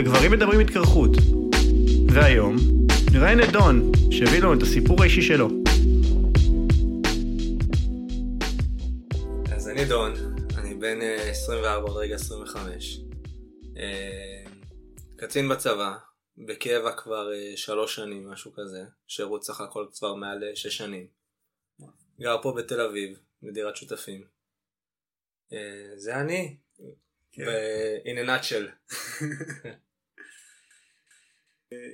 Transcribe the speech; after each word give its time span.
לגברים 0.00 0.32
מדברים 0.32 0.60
התקרחות. 0.60 1.10
והיום, 2.12 2.56
נראיין 3.12 3.40
את 3.42 3.48
דון, 3.52 3.92
שהביא 4.10 4.38
לנו 4.40 4.54
את 4.54 4.62
הסיפור 4.62 5.02
האישי 5.02 5.22
שלו. 5.22 5.48
אז 9.52 9.68
אני 9.68 9.84
דון, 9.84 10.12
אני 10.58 10.74
בן 10.74 11.02
אה, 11.02 11.30
24, 11.30 11.88
עוד 11.88 11.96
רגע 11.96 12.14
25. 12.14 13.00
אה, 13.76 14.44
קצין 15.16 15.48
בצבא, 15.48 15.96
בקבע 16.38 16.92
כבר 16.92 17.32
אה, 17.32 17.56
שלוש 17.56 17.96
שנים, 17.96 18.28
משהו 18.28 18.52
כזה. 18.52 18.84
שירות 19.08 19.44
סך 19.44 19.60
הכל 19.60 19.86
כבר 19.98 20.14
מעל 20.14 20.44
אה, 20.44 20.56
שש 20.56 20.76
שנים. 20.76 21.06
גר 22.20 22.36
פה 22.42 22.54
בתל 22.56 22.80
אביב, 22.80 23.18
בדירת 23.42 23.76
שותפים. 23.76 24.24
אה, 25.52 25.58
זה 25.96 26.16
אני, 26.20 26.56
כן. 27.32 27.44
ב- 27.46 28.06
in 28.06 28.26
a 28.26 28.28
nutshell. 28.28 28.94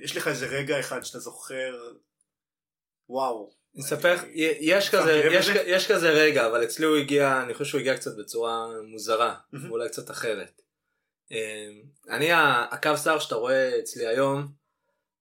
יש 0.03 0.17
לך 0.17 0.27
איזה 0.27 0.45
רגע 0.47 0.79
אחד 0.79 1.03
שאתה 1.03 1.19
זוכר, 1.19 1.89
וואו. 3.09 3.49
י- 4.33 4.57
יש 4.61 4.89
כזה, 4.89 5.21
יש, 5.31 5.47
יש 5.65 5.91
כזה 5.91 6.09
רגע, 6.09 6.47
אבל 6.47 6.63
אצלי 6.63 6.85
הוא 6.85 6.97
הגיע, 6.97 7.41
אני 7.43 7.53
חושב 7.53 7.65
שהוא 7.65 7.79
הגיע 7.81 7.97
קצת 7.97 8.15
בצורה 8.17 8.67
מוזרה, 8.83 9.35
מהמם. 9.51 9.69
ואולי 9.69 9.89
קצת 9.89 10.11
אחרת. 10.11 10.61
אה, 11.31 11.67
אני, 12.09 12.29
הקו 12.71 12.97
שיער 13.03 13.19
שאתה 13.19 13.35
רואה 13.35 13.79
אצלי 13.79 14.07
היום, 14.07 14.47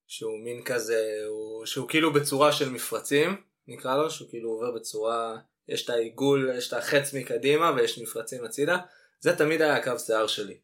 שהוא 0.06 0.38
מין 0.44 0.64
כזה, 0.64 1.22
הוא, 1.28 1.66
שהוא 1.66 1.88
כאילו 1.88 2.12
בצורה 2.12 2.52
של 2.52 2.68
מפרצים, 2.68 3.42
נקרא 3.68 3.96
לו, 3.96 4.10
שהוא 4.10 4.28
כאילו 4.30 4.50
עובר 4.50 4.70
בצורה, 4.70 5.38
יש 5.68 5.84
את 5.84 5.90
העיגול, 5.90 6.50
יש 6.58 6.68
את 6.68 6.72
החץ 6.72 7.14
מקדימה 7.14 7.72
ויש 7.76 7.98
מפרצים 7.98 8.44
הצידה, 8.44 8.76
זה 9.20 9.36
תמיד 9.36 9.62
היה 9.62 9.76
הקו 9.76 9.98
שיער 9.98 10.26
שלי. 10.26 10.58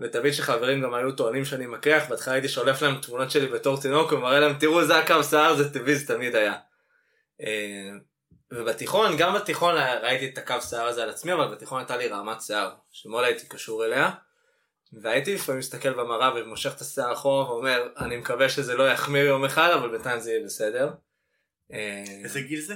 ותמיד 0.00 0.32
שחברים 0.32 0.82
גם 0.82 0.94
היו 0.94 1.12
טוענים 1.12 1.44
שאני 1.44 1.66
מקריח, 1.66 2.08
בהתחלה 2.08 2.34
הייתי 2.34 2.48
שולף 2.48 2.82
להם 2.82 3.00
תמונות 3.00 3.30
שלי 3.30 3.46
בתור 3.46 3.80
תינוק 3.80 4.12
ומראה 4.12 4.40
להם 4.40 4.54
תראו 4.60 4.84
זה 4.84 4.98
הקו 4.98 5.24
שיער 5.24 5.56
זה 5.56 5.72
טבעי 5.72 5.94
זה 5.94 6.14
תמיד 6.14 6.34
היה. 6.36 6.54
אה, 7.40 7.90
ובתיכון, 8.52 9.16
גם 9.16 9.34
בתיכון 9.34 9.74
ראיתי 10.02 10.28
את 10.28 10.38
הקו 10.38 10.54
שיער 10.68 10.86
הזה 10.86 11.02
על 11.02 11.10
עצמי, 11.10 11.32
אבל 11.32 11.54
בתיכון 11.54 11.78
הייתה 11.78 11.96
לי 11.96 12.08
רעמת 12.08 12.42
שיער, 12.42 12.74
שמאוד 12.92 13.24
הייתי 13.24 13.46
קשור 13.48 13.84
אליה. 13.84 14.10
והייתי 14.92 15.34
לפעמים 15.34 15.58
מסתכל 15.58 15.92
במראה 15.92 16.30
ומושך 16.34 16.74
את 16.76 16.80
השיער 16.80 17.12
אחורה 17.12 17.50
ואומר, 17.50 17.88
אני 17.98 18.16
מקווה 18.16 18.48
שזה 18.48 18.74
לא 18.74 18.90
יחמיר 18.90 19.24
יום 19.24 19.44
אחד, 19.44 19.70
אבל 19.70 19.90
בינתיים 19.90 20.20
זה 20.20 20.30
יהיה 20.30 20.44
בסדר. 20.44 20.90
אה, 21.72 22.04
איזה 22.24 22.40
גיל 22.40 22.60
זה? 22.60 22.74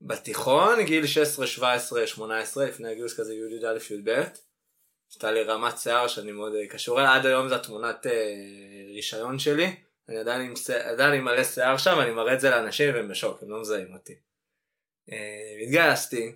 בתיכון, 0.00 0.82
גיל 0.82 1.06
16, 1.06 1.46
17, 1.46 2.06
18, 2.06 2.66
לפני 2.66 2.90
הגיוס 2.92 3.20
כזה 3.20 3.34
י"א 3.34 3.94
י"ב. 3.94 4.22
הייתה 5.14 5.30
לי 5.30 5.42
רמת 5.42 5.78
שיער 5.78 6.08
שאני 6.08 6.32
מאוד 6.32 6.54
אה, 6.54 6.66
קשור 6.66 7.00
אליה, 7.00 7.14
עד 7.14 7.26
היום 7.26 7.48
זו 7.48 7.54
התמונת 7.54 8.06
אה, 8.06 8.34
רישיון 8.94 9.38
שלי. 9.38 9.76
אני 10.08 10.18
עדיין 10.18 10.40
עם, 10.40 10.54
עדיין 10.84 11.14
עם 11.14 11.24
מלא 11.24 11.44
שיער 11.44 11.76
שם, 11.76 12.00
אני 12.00 12.10
מראה 12.10 12.34
את 12.34 12.40
זה 12.40 12.50
לאנשים 12.50 12.94
והם 12.94 13.08
בשוק, 13.08 13.42
הם 13.42 13.50
לא 13.50 13.60
מזהים 13.60 13.94
אותי. 13.94 14.14
אה, 15.12 15.62
התגייסתי, 15.62 16.32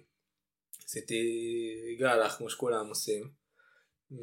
עשיתי 0.84 1.22
גלח 1.98 2.36
כמו 2.36 2.50
שכולם 2.50 2.88
עושים. 2.88 3.30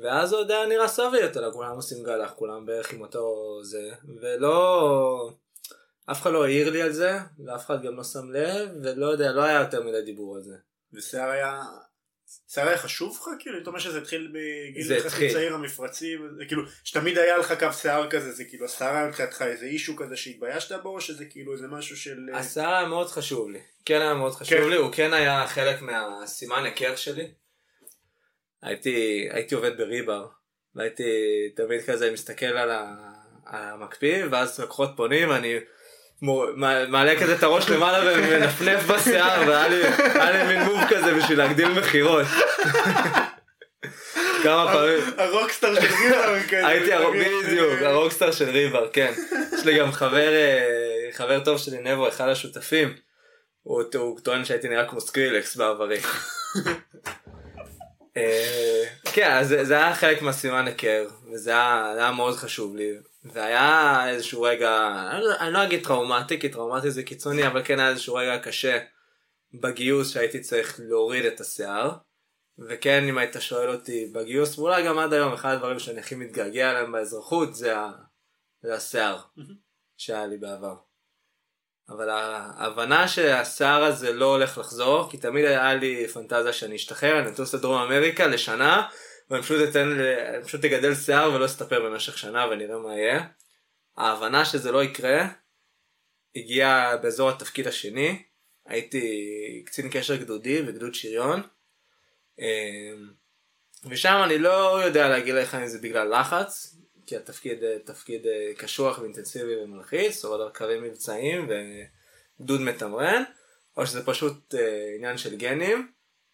ואז 0.01 0.33
עוד 0.33 0.51
היה 0.51 0.65
נראה 0.65 0.87
סביר 0.87 1.21
יותר, 1.21 1.51
כולם 1.51 1.75
עושים 1.75 2.03
גלח, 2.03 2.33
כולם 2.33 2.65
בערך 2.65 2.93
עם 2.93 3.01
אותו 3.01 3.59
זה, 3.63 3.91
ולא... 4.21 5.31
אף 6.11 6.21
אחד 6.21 6.31
לא 6.31 6.45
העיר 6.45 6.69
לי 6.69 6.81
על 6.81 6.91
זה, 6.91 7.17
ואף 7.45 7.65
אחד 7.65 7.83
גם 7.83 7.95
לא 7.95 8.03
שם 8.03 8.31
לב, 8.31 8.69
ולא 8.83 9.05
יודע, 9.05 9.31
לא 9.31 9.41
היה 9.41 9.59
יותר 9.59 9.83
מדי 9.83 10.01
דיבור 10.01 10.35
על 10.35 10.41
זה. 10.41 10.55
ושיער 10.93 11.29
היה... 11.29 11.63
שיער 12.47 12.67
היה 12.67 12.77
חשוב 12.77 13.17
לך? 13.21 13.29
כאילו, 13.39 13.57
אתה 13.57 13.69
אומר 13.69 13.79
שזה 13.79 13.97
התחיל 13.97 14.33
בגיל 14.33 14.87
זה 14.87 14.97
התחיל. 14.97 15.33
צעיר 15.33 15.53
המפרצים, 15.53 16.29
זה 16.37 16.45
כאילו, 16.45 16.63
שתמיד 16.83 17.17
היה 17.17 17.37
לך 17.37 17.53
קו 17.59 17.73
שיער 17.73 18.09
כזה, 18.09 18.31
זה 18.31 18.43
כאילו, 18.43 18.65
השיער 18.65 18.95
היה 18.95 19.07
מבחינתך 19.07 19.41
איזה 19.41 19.65
אישו 19.65 19.95
כזה 19.95 20.17
שהתביישת 20.17 20.83
בו, 20.83 20.89
או 20.89 21.01
שזה 21.01 21.25
כאילו 21.25 21.53
איזה 21.53 21.67
משהו 21.67 21.97
של... 21.97 22.29
אה, 22.33 22.39
השיער 22.39 22.73
היה 22.73 22.87
מאוד 22.87 23.07
חשוב 23.07 23.49
לי, 23.49 23.59
כן 23.85 24.01
היה 24.01 24.13
מאוד 24.13 24.33
חשוב 24.33 24.59
כן. 24.59 24.69
לי, 24.69 24.75
הוא 24.75 24.91
כן 24.91 25.13
היה 25.13 25.47
חלק 25.47 25.81
מהסימן 25.81 26.63
היכר 26.63 26.95
שלי. 26.95 27.31
הייתי, 28.61 29.27
הייתי 29.31 29.55
עובד 29.55 29.77
בריבר, 29.77 30.27
והייתי 30.75 31.03
תמיד 31.55 31.81
כזה 31.85 32.11
מסתכל 32.11 32.45
על, 32.45 32.71
ה, 32.71 32.95
על 33.45 33.63
המקפיא, 33.63 34.25
ואז 34.31 34.59
לקוחות 34.59 34.89
פונים, 34.97 35.31
אני 35.31 35.59
מעלה 36.87 37.19
כזה 37.19 37.35
את 37.35 37.43
הראש 37.43 37.69
למעלה 37.69 38.13
ומנפנף 38.17 38.83
בשיער, 38.83 39.41
והיה 39.47 39.67
לי, 39.67 40.43
מין 40.47 40.63
מוב 40.63 40.79
כזה 40.89 41.13
בשביל 41.13 41.37
להגדיל 41.37 41.67
מכירות. 41.67 42.25
כמה 44.43 44.73
פעמים. 44.73 44.99
הרוקסטאר 45.17 45.75
של 45.75 45.81
ריבר 45.81 46.39
כזה. 46.49 46.67
הייתי 46.67 46.91
תמיד, 47.03 47.45
בדיוק, 47.45 47.81
הרוקסטאר 47.81 48.31
של 48.31 48.49
ריבר, 48.49 48.89
כן. 48.93 49.13
יש 49.53 49.65
לי 49.65 49.79
גם 49.79 49.91
חבר, 49.91 50.33
אה, 50.33 51.09
חבר 51.11 51.39
טוב 51.39 51.57
שלי, 51.57 51.77
נבו, 51.81 52.07
אחד 52.07 52.29
השותפים. 52.29 52.95
הוא, 53.63 53.83
טוען 54.23 54.45
שהייתי 54.45 54.69
נראה 54.69 54.89
כמו 54.89 55.01
סקרילקס 55.01 55.55
בעברי. 55.55 55.99
אה, 58.17 58.83
כן, 59.13 59.43
זה, 59.43 59.77
היה 59.77 59.95
חלק 59.95 60.21
מהסימן 60.21 60.67
היכר, 60.67 61.07
וזה 61.33 61.51
היה, 61.51 61.91
זה 61.93 61.99
היה 61.99 62.11
מאוד 62.11 62.35
חשוב 62.35 62.75
לי. 62.75 62.91
והיה 63.25 64.09
איזשהו 64.09 64.41
רגע, 64.41 65.01
אני 65.11 65.21
לא- 65.21 65.35
אני 65.39 65.53
לא 65.53 65.63
אגיד 65.63 65.83
טראומטי, 65.83 66.39
כי 66.39 66.49
טראומטי 66.49 66.91
זה 66.91 67.03
קיצוני, 67.03 67.47
אבל 67.47 67.61
כן 67.65 67.79
היה 67.79 67.89
איזשהו 67.89 68.15
רגע 68.15 68.37
קשה 68.37 68.79
בגיוס 69.53 70.13
שהייתי 70.13 70.39
צריך 70.39 70.79
להוריד 70.83 71.25
את 71.25 71.41
השיער. 71.41 71.91
וכן, 72.59 73.03
אם 73.09 73.17
היית 73.17 73.35
שואל 73.39 73.69
אותי 73.69 74.11
בגיוס, 74.13 74.59
ואולי 74.59 74.85
גם 74.85 74.99
עד 74.99 75.13
היום, 75.13 75.33
אחד 75.33 75.53
הדברים 75.53 75.79
שאני 75.79 75.99
הכי 75.99 76.15
מתגעגע 76.15 76.71
אליהם 76.71 76.91
באזרחות 76.91 77.55
זה, 77.55 77.77
ה... 77.77 77.91
זה 78.61 78.75
השיער 78.75 79.19
שהיה 79.97 80.25
לי 80.25 80.37
בעבר. 80.37 80.75
אבל 81.89 82.09
ההבנה 82.09 83.07
שהשיער 83.07 83.83
הזה 83.83 84.13
לא 84.13 84.25
הולך 84.25 84.57
לחזור, 84.57 85.11
כי 85.11 85.17
תמיד 85.17 85.45
היה 85.45 85.73
לי 85.73 86.07
פנטזיה 86.07 86.53
שאני 86.53 86.75
אשתחרר, 86.75 87.19
אני 87.19 87.31
אטוס 87.31 87.55
לדרום 87.55 87.81
אמריקה 87.81 88.27
לשנה, 88.27 88.87
ואני 89.29 89.43
פשוט 89.43 89.69
אתן, 89.69 89.99
אני 90.35 90.43
פשוט 90.43 90.65
אגדל 90.65 90.95
שיער 90.95 91.33
ולא 91.33 91.45
אסתפר 91.45 91.89
במשך 91.89 92.17
שנה 92.17 92.47
ונראה 92.47 92.77
מה 92.77 92.93
יהיה. 92.97 93.27
ההבנה 93.97 94.45
שזה 94.45 94.71
לא 94.71 94.83
יקרה, 94.83 95.27
הגיעה 96.35 96.97
באזור 96.97 97.29
התפקיד 97.29 97.67
השני, 97.67 98.23
הייתי 98.65 99.63
קצין 99.65 99.89
קשר 99.91 100.15
גדודי 100.15 100.61
בגדוד 100.61 100.93
שריון, 100.93 101.41
אמ, 102.39 103.09
ושם 103.89 104.21
אני 104.25 104.37
לא 104.37 104.81
יודע 104.85 105.09
להגיד 105.09 105.35
לך 105.35 105.55
אם 105.55 105.67
זה 105.67 105.79
בגלל 105.79 106.19
לחץ, 106.19 106.75
כי 107.05 107.15
התפקיד 107.15 107.59
תפקיד 107.85 108.27
אה, 108.27 108.51
קשוח 108.57 108.99
ואינטנסיבי 108.99 109.55
ומלחיץ, 109.55 110.25
או 110.25 110.35
על 110.35 110.49
קווים 110.55 110.83
מבצעיים 110.83 111.49
וגדוד 111.49 112.61
מתמרן, 112.61 113.23
או 113.77 113.87
שזה 113.87 114.05
פשוט 114.05 114.55
אה, 114.55 114.95
עניין 114.97 115.17
של 115.17 115.35
גנים. 115.35 115.91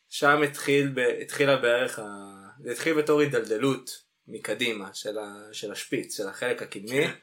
שם 0.09 0.41
התחיל, 0.41 0.99
התחילה 1.21 1.55
בערך, 1.55 1.99
ה... 1.99 2.03
זה 2.63 2.71
התחיל 2.71 2.93
בתור 2.93 3.19
הידלדלות 3.19 4.03
מקדימה 4.27 4.93
של, 4.93 5.17
ה, 5.17 5.49
של 5.51 5.71
השפיץ, 5.71 6.17
של 6.17 6.27
החלק 6.27 6.61
הקדמי. 6.61 7.07
כן. 7.07 7.13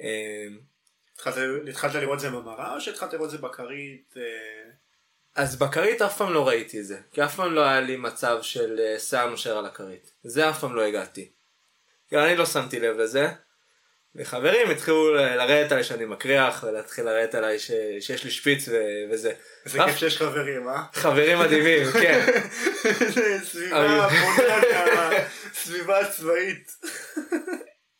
אמ, 0.00 0.58
התחלת 1.68 1.94
לראות 1.94 2.14
את 2.14 2.20
זה 2.20 2.30
במראה, 2.30 2.74
או 2.74 2.80
שהתחלת 2.80 3.12
לראות 3.12 3.26
את 3.26 3.30
זה 3.30 3.38
בכרית? 3.38 4.14
אה, 4.16 4.70
אז 5.34 5.58
בכרית 5.58 6.02
אף 6.02 6.18
פעם 6.18 6.32
לא 6.32 6.48
ראיתי 6.48 6.80
את 6.80 6.84
זה, 6.84 7.00
כי 7.12 7.24
אף 7.24 7.36
פעם 7.36 7.54
לא 7.54 7.60
היה 7.60 7.80
לי 7.80 7.96
מצב 7.96 8.38
של 8.42 8.80
אה, 8.80 8.98
שיער 8.98 9.30
נושר 9.30 9.58
על 9.58 9.66
הכרית. 9.66 10.12
זה 10.22 10.50
אף 10.50 10.60
פעם 10.60 10.76
לא 10.76 10.82
הגעתי. 10.82 11.32
אני 12.12 12.36
לא 12.36 12.46
שמתי 12.46 12.80
לב 12.80 12.96
לזה. 12.96 13.28
וחברים 14.18 14.70
התחילו 14.70 15.14
לרדת 15.14 15.72
עליי 15.72 15.84
שאני 15.84 16.04
מקריח, 16.04 16.64
ולהתחיל 16.68 17.04
לרדת 17.04 17.34
עליי 17.34 17.58
ש... 17.58 17.70
שיש 18.00 18.24
לי 18.24 18.30
שפיץ 18.30 18.68
ו... 18.68 18.72
וזה. 19.10 19.32
אף- 19.66 19.86
כיף 19.86 19.96
שיש 19.96 20.18
חברים, 20.18 20.68
אה? 20.68 20.82
חברים 20.92 21.38
מדהימים, 21.38 21.90
כן. 22.02 22.26
סביבה 23.44 24.08
בונה, 24.08 25.10
סביבה 25.62 26.10
צבאית. 26.10 26.72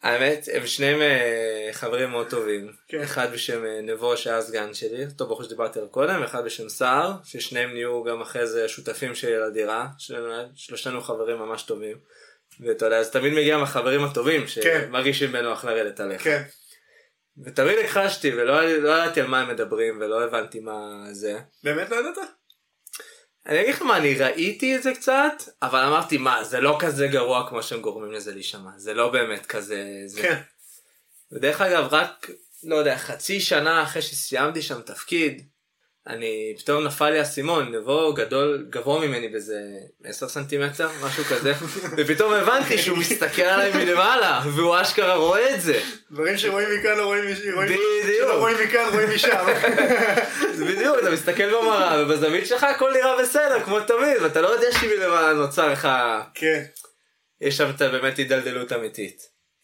האמת, 0.03 0.49
הם 0.53 0.67
שניהם 0.67 1.01
אה, 1.03 1.69
חברים 1.73 2.11
מאוד 2.11 2.31
טובים. 2.31 2.73
כן. 2.89 3.01
אחד 3.03 3.33
בשם 3.33 3.65
אה, 3.65 3.81
נבו 3.83 4.17
שהיה 4.17 4.43
סגן 4.43 4.75
שלי, 4.75 5.05
אותו 5.05 5.27
בחור 5.27 5.43
שדיברתי 5.43 5.79
עליו 5.79 5.91
קודם, 5.91 6.21
ואחד 6.21 6.45
בשם 6.45 6.69
סער, 6.69 7.13
ששניהם 7.25 7.73
נהיו 7.73 8.05
גם 8.05 8.21
אחרי 8.21 8.47
זה 8.47 8.69
שותפים 8.69 9.15
שלי 9.15 9.37
לדירה, 9.37 9.87
שלושתנו 10.55 11.01
חברים 11.01 11.39
ממש 11.39 11.63
טובים. 11.63 11.97
ואתה 12.61 12.87
יודע, 12.87 12.99
אז 12.99 13.11
תמיד 13.11 13.33
מגיע 13.33 13.59
מהחברים 13.59 14.05
הטובים, 14.05 14.45
כן. 14.63 14.87
שמרגישים 14.87 15.33
בנוח 15.33 15.65
לרדת 15.65 16.01
עליך. 16.01 16.25
כן. 16.25 16.43
ותמיד 17.45 17.79
הכחשתי, 17.79 18.35
ולא 18.35 18.63
לא 18.63 18.91
ידעתי 18.91 19.21
על 19.21 19.27
מה 19.27 19.41
הם 19.41 19.49
מדברים, 19.49 20.01
ולא 20.01 20.25
הבנתי 20.25 20.61
מה 20.61 21.05
זה. 21.13 21.39
באמת 21.65 21.91
לא 21.91 21.97
ידעת? 21.97 22.19
אני 23.47 23.61
אגיד 23.61 23.75
לך 23.75 23.83
מה, 23.83 23.97
אני 23.97 24.15
ראיתי 24.15 24.77
את 24.77 24.83
זה 24.83 24.95
קצת, 24.95 25.43
אבל 25.63 25.79
אמרתי, 25.79 26.19
מה, 26.19 26.45
זה 26.45 26.61
לא 26.61 26.77
כזה 26.81 27.07
גרוע 27.07 27.49
כמו 27.49 27.63
שהם 27.63 27.81
גורמים 27.81 28.13
לזה 28.13 28.33
להישמע, 28.33 28.71
זה 28.77 28.95
לא 28.95 29.09
באמת 29.11 29.47
כזה... 29.47 29.85
זה... 30.07 30.23
כן. 30.23 30.41
ודרך 31.33 31.61
אגב, 31.61 31.95
רק, 31.95 32.31
לא 32.65 32.77
יודע, 32.77 32.99
חצי 32.99 33.41
שנה 33.41 33.83
אחרי 33.83 34.03
שסיימתי 34.03 34.63
שם 34.63 34.81
תפקיד, 34.81 35.49
אני, 36.07 36.55
פתאום 36.59 36.85
נפל 36.85 37.11
לי 37.11 37.19
האסימון, 37.19 37.75
נבו 37.75 38.15
גדול, 38.15 38.67
גבוה 38.71 39.07
ממני 39.07 39.29
באיזה 39.29 39.61
10 40.05 40.29
סנטימטר, 40.29 40.89
משהו 41.03 41.25
כזה, 41.25 41.53
ופתאום 41.97 42.33
הבנתי 42.33 42.79
שהוא 42.79 42.99
מסתכל 42.99 43.43
עליי 43.43 43.85
מלמעלה, 43.85 44.43
והוא 44.55 44.81
אשכרה 44.81 45.15
רואה 45.15 45.55
את 45.55 45.61
זה. 45.61 45.81
דברים 46.11 46.39
שרואים 46.39 46.69
מכאן 46.79 46.97
לא 46.97 47.05
רואים 47.05 47.33
משם. 47.33 47.67
בדיוק. 47.67 48.31
רואים 48.31 48.57
מכאן 48.65 48.89
רואים 48.93 49.09
משם. 49.15 49.47
בדיוק, 50.69 50.99
אתה 50.99 51.11
מסתכל 51.11 51.49
במראה, 51.49 52.03
ובזווית 52.03 52.47
שלך 52.47 52.63
הכל 52.63 52.93
נראה 52.93 53.23
בסדר, 53.23 53.65
כמו 53.65 53.81
תמיד, 53.81 54.23
ואתה 54.23 54.41
לא 54.41 54.49
יודע 54.49 54.73
שמלמעלה 54.73 55.33
נוצר 55.33 55.73
לך, 55.73 55.89
כן. 56.35 56.63
יש 57.41 57.57
שם 57.57 57.71
באמת 57.79 58.17
הידלדלות 58.17 58.73
אמיתית. 58.73 59.23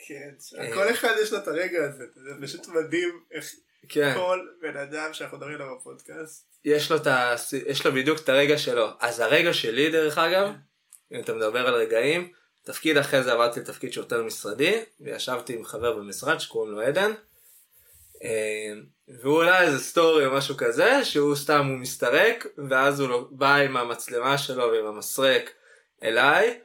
כן. 0.08 0.58
אה. 0.58 0.74
כל 0.74 0.90
אחד 0.90 1.14
יש 1.22 1.32
לו 1.32 1.38
את 1.38 1.48
הרגע 1.48 1.84
הזה. 1.84 2.04
זה 2.14 2.46
פשוט 2.46 2.68
מדהים 2.68 3.20
איך 3.32 3.44
כן. 3.88 4.14
כל 4.14 4.46
בן 4.62 4.76
אדם 4.76 5.12
שאנחנו 5.12 5.36
מדברים 5.36 5.54
עליו 5.54 5.76
בפודקאסט. 5.76 6.46
יש 6.64 6.92
לו, 6.92 6.98
ה... 7.06 7.34
יש 7.66 7.86
לו 7.86 7.92
בדיוק 7.92 8.18
את 8.18 8.28
הרגע 8.28 8.58
שלו. 8.58 8.88
אז 9.00 9.20
הרגע 9.20 9.52
שלי 9.52 9.90
דרך 9.90 10.18
אגב, 10.18 10.50
אם 11.12 11.20
אתה 11.20 11.34
מדבר 11.34 11.66
על 11.66 11.74
רגעים, 11.74 12.32
תפקיד 12.64 12.96
אחרי 12.96 13.22
זה 13.22 13.32
עברתי 13.32 13.60
לתפקיד 13.60 13.92
של 13.92 14.00
יותר 14.00 14.22
משרדי, 14.22 14.82
וישבתי 15.00 15.54
עם 15.54 15.64
חבר 15.64 15.92
במשרד 15.92 16.38
שקוראים 16.38 16.72
לו 16.72 16.80
עדן, 16.80 17.12
אה, 18.24 18.72
והוא 19.08 19.42
העלה 19.42 19.62
איזה 19.62 19.78
סטורי 19.78 20.26
או 20.26 20.32
משהו 20.32 20.56
כזה, 20.56 21.04
שהוא 21.04 21.36
סתם 21.36 21.66
הוא 21.66 21.78
מסתרק, 21.78 22.46
ואז 22.70 23.00
הוא 23.00 23.08
לא- 23.08 23.28
בא 23.30 23.54
עם 23.54 23.76
המצלמה 23.76 24.38
שלו 24.38 24.70
ועם 24.72 24.86
המסרק 24.86 25.50
אליי, 26.02 26.60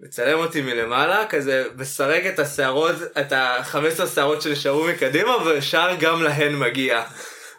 מצלם 0.00 0.38
אותי 0.38 0.60
מלמעלה, 0.62 1.26
כזה 1.28 1.68
מסרק 1.76 2.22
את 2.34 2.38
השערות, 2.38 2.94
את 3.20 3.32
ה-15 3.32 3.78
שערות 4.14 4.42
שנשארו 4.42 4.86
מקדימה, 4.86 5.36
וישר 5.46 5.88
גם 6.00 6.22
להן 6.22 6.54
מגיע. 6.58 7.04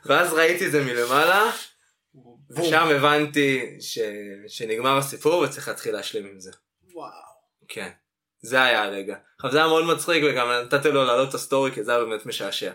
ואז 0.05 0.33
ראיתי 0.33 0.65
את 0.67 0.71
זה 0.71 0.83
מלמעלה, 0.83 1.51
ושם 2.51 2.87
הבנתי 2.95 3.77
ש... 3.79 3.99
שנגמר 4.47 4.97
הסיפור 4.97 5.41
וצריך 5.41 5.67
להתחיל 5.67 5.93
להשלים 5.93 6.25
עם 6.25 6.39
זה. 6.39 6.51
וואו. 6.93 7.11
כן. 7.67 7.89
זה 8.41 8.61
היה 8.63 8.83
הרגע. 8.83 9.15
עכשיו 9.35 9.51
זה 9.51 9.57
היה 9.57 9.67
מאוד 9.67 9.85
מצחיק 9.95 10.23
וגם 10.29 10.49
נתתי 10.51 10.91
לו 10.91 11.05
להעלות 11.05 11.29
את 11.29 11.33
הסטורי 11.33 11.71
כי 11.71 11.83
זה 11.83 11.95
היה 11.95 12.05
באמת 12.05 12.25
משעשע. 12.25 12.71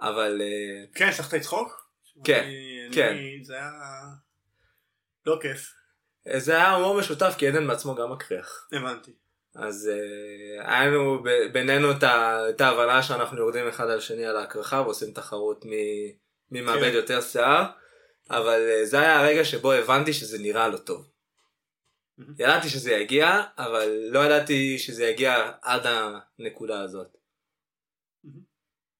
אבל 0.00 0.40
אה, 0.42 0.84
כן, 0.94 1.08
הצלחת 1.08 1.32
לצחוק? 1.32 1.90
כן, 2.24 2.42
אני- 2.44 2.88
כן. 2.94 3.08
אני- 3.08 3.44
זה 3.44 3.54
היה... 3.54 3.70
לא 5.26 5.38
כיף. 5.42 5.72
זה 6.36 6.52
היה 6.52 6.74
הומור 6.74 6.98
משותף 6.98 7.34
כי 7.38 7.48
עדן 7.48 7.66
בעצמו 7.66 7.94
גם 7.94 8.12
מקריח. 8.12 8.68
הבנתי. 8.72 9.10
אז 9.54 9.90
אה, 9.92 10.74
היה 10.78 10.90
לנו 10.90 11.22
בינינו 11.52 11.88
את 12.50 12.60
ההבנה 12.60 13.02
שאנחנו 13.02 13.38
יורדים 13.38 13.68
אחד 13.68 13.90
על 13.90 14.00
שני 14.00 14.26
על 14.26 14.36
ההקרחה 14.36 14.80
ועושים 14.80 15.12
תחרות 15.12 15.64
מי- 15.64 16.14
מי 16.50 16.60
מאבד 16.60 16.90
כן. 16.90 16.94
יותר 16.94 17.20
שיער. 17.20 17.64
אבל 18.30 18.68
אה, 18.70 18.84
זה 18.86 19.00
היה 19.00 19.20
הרגע 19.20 19.44
שבו 19.44 19.72
הבנתי 19.72 20.12
שזה 20.12 20.38
נראה 20.38 20.68
לא 20.68 20.76
טוב. 20.76 21.08
ידעתי 22.38 22.68
שזה 22.68 22.92
יגיע, 22.92 23.42
אבל 23.58 23.88
לא 24.10 24.18
ידעתי 24.18 24.78
שזה 24.78 25.06
יגיע 25.06 25.52
עד 25.62 25.82
הנקודה 25.86 26.80
הזאת. 26.80 27.16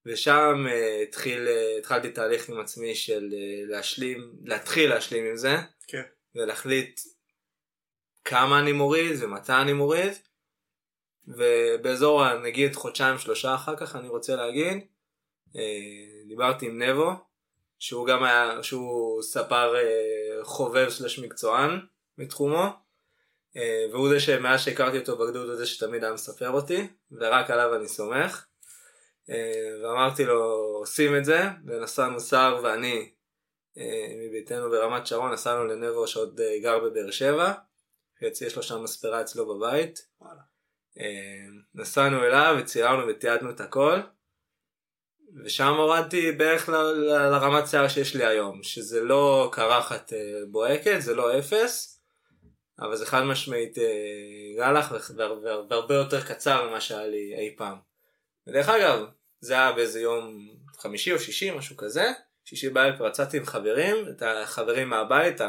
ושם 0.05 0.65
אה, 0.69 1.01
התחיל, 1.03 1.47
התחלתי 1.79 2.09
תהליך 2.11 2.49
עם 2.49 2.59
עצמי 2.59 2.95
של 2.95 3.29
להשלים, 3.67 4.31
להתחיל 4.43 4.89
להשלים 4.89 5.25
עם 5.25 5.37
זה, 5.37 5.55
כן. 5.87 6.01
ולהחליט 6.35 6.99
כמה 8.29 8.59
אני 8.59 8.71
מוריד 8.71 9.23
ומתי 9.23 9.53
אני 9.53 9.73
מוריד, 9.73 10.13
ובאזור 11.27 12.33
נגיד 12.33 12.75
חודשיים 12.75 13.17
שלושה 13.17 13.55
אחר 13.55 13.75
כך 13.75 13.95
אני 13.95 14.07
רוצה 14.07 14.35
להגיד, 14.35 14.77
אה, 15.55 16.27
דיברתי 16.27 16.65
עם 16.65 16.81
נבו, 16.81 17.11
שהוא 17.79 18.07
גם 18.07 18.23
היה, 18.23 18.63
שהוא 18.63 19.21
ספר 19.21 19.75
אה, 19.75 20.43
חובב 20.43 20.89
סלש 20.89 21.19
מקצוען 21.19 21.79
בתחומו, 22.17 22.65
אה, 23.57 23.85
והוא 23.91 24.09
זה 24.09 24.19
שמאז 24.19 24.61
שהכרתי 24.61 24.97
אותו 24.97 25.17
בגדוד 25.17 25.49
הוא 25.49 25.55
זה 25.55 25.65
שתמיד 25.65 26.03
היה 26.03 26.13
מספר 26.13 26.49
אותי, 26.49 26.87
ורק 27.11 27.49
עליו 27.49 27.75
אני 27.75 27.87
סומך. 27.87 28.45
ואמרתי 29.83 30.25
לו 30.25 30.39
עושים 30.79 31.17
את 31.17 31.25
זה, 31.25 31.39
ונסענו 31.65 32.19
שר 32.19 32.59
ואני 32.63 33.11
מביתנו 34.17 34.69
ברמת 34.69 35.07
שרון, 35.07 35.31
נסענו 35.31 35.65
לנבו 35.65 36.07
שעוד 36.07 36.41
גר 36.61 36.79
בבאר 36.79 37.11
שבע, 37.11 37.53
יש 38.21 38.55
לו 38.55 38.63
שם 38.63 38.83
מספרה 38.83 39.21
אצלו 39.21 39.57
בבית. 39.57 40.07
וואלה. 40.21 40.41
אה, 40.99 41.45
נסענו 41.75 42.23
אליו 42.23 42.55
וצילמנו 42.59 43.07
ותיעדנו 43.07 43.49
את 43.49 43.61
הכל. 43.61 43.99
ושם 45.45 45.73
הורדתי 45.73 46.31
בערך 46.31 46.69
ל- 46.69 46.75
ל- 46.75 47.29
לרמת 47.31 47.67
שיער 47.67 47.87
שיש 47.87 48.15
לי 48.15 48.25
היום, 48.25 48.63
שזה 48.63 49.01
לא 49.03 49.49
קרחת 49.51 50.13
אה, 50.13 50.19
בוהקת, 50.51 50.95
זה 50.99 51.15
לא 51.15 51.39
אפס, 51.39 52.01
אבל 52.79 52.95
זה 52.95 53.05
חד 53.05 53.21
משמעית 53.23 53.77
אה, 53.77 53.83
גלח 54.57 54.91
והר- 54.91 55.37
והר- 55.43 55.65
והרבה 55.69 55.95
יותר 55.95 56.21
קצר 56.25 56.69
ממה 56.69 56.81
שהיה 56.81 57.07
לי 57.07 57.35
אי 57.37 57.55
פעם. 57.57 57.77
ודרך 58.47 58.69
אגב, 58.69 59.05
זה 59.39 59.53
היה 59.53 59.71
באיזה 59.71 59.99
יום 59.99 60.47
חמישי 60.77 61.13
או 61.13 61.19
שישי, 61.19 61.51
משהו 61.51 61.77
כזה, 61.77 62.11
שישי 62.45 62.69
בערב 62.69 63.01
יצאתי 63.07 63.37
עם 63.37 63.45
חברים, 63.45 63.95
את 64.09 64.21
החברים 64.25 64.89
מהבית, 64.89 65.41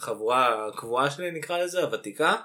החבורה 0.00 0.66
הקבועה 0.68 1.10
שלי 1.10 1.30
נקרא 1.30 1.58
לזה, 1.58 1.80
הוותיקה, 1.82 2.36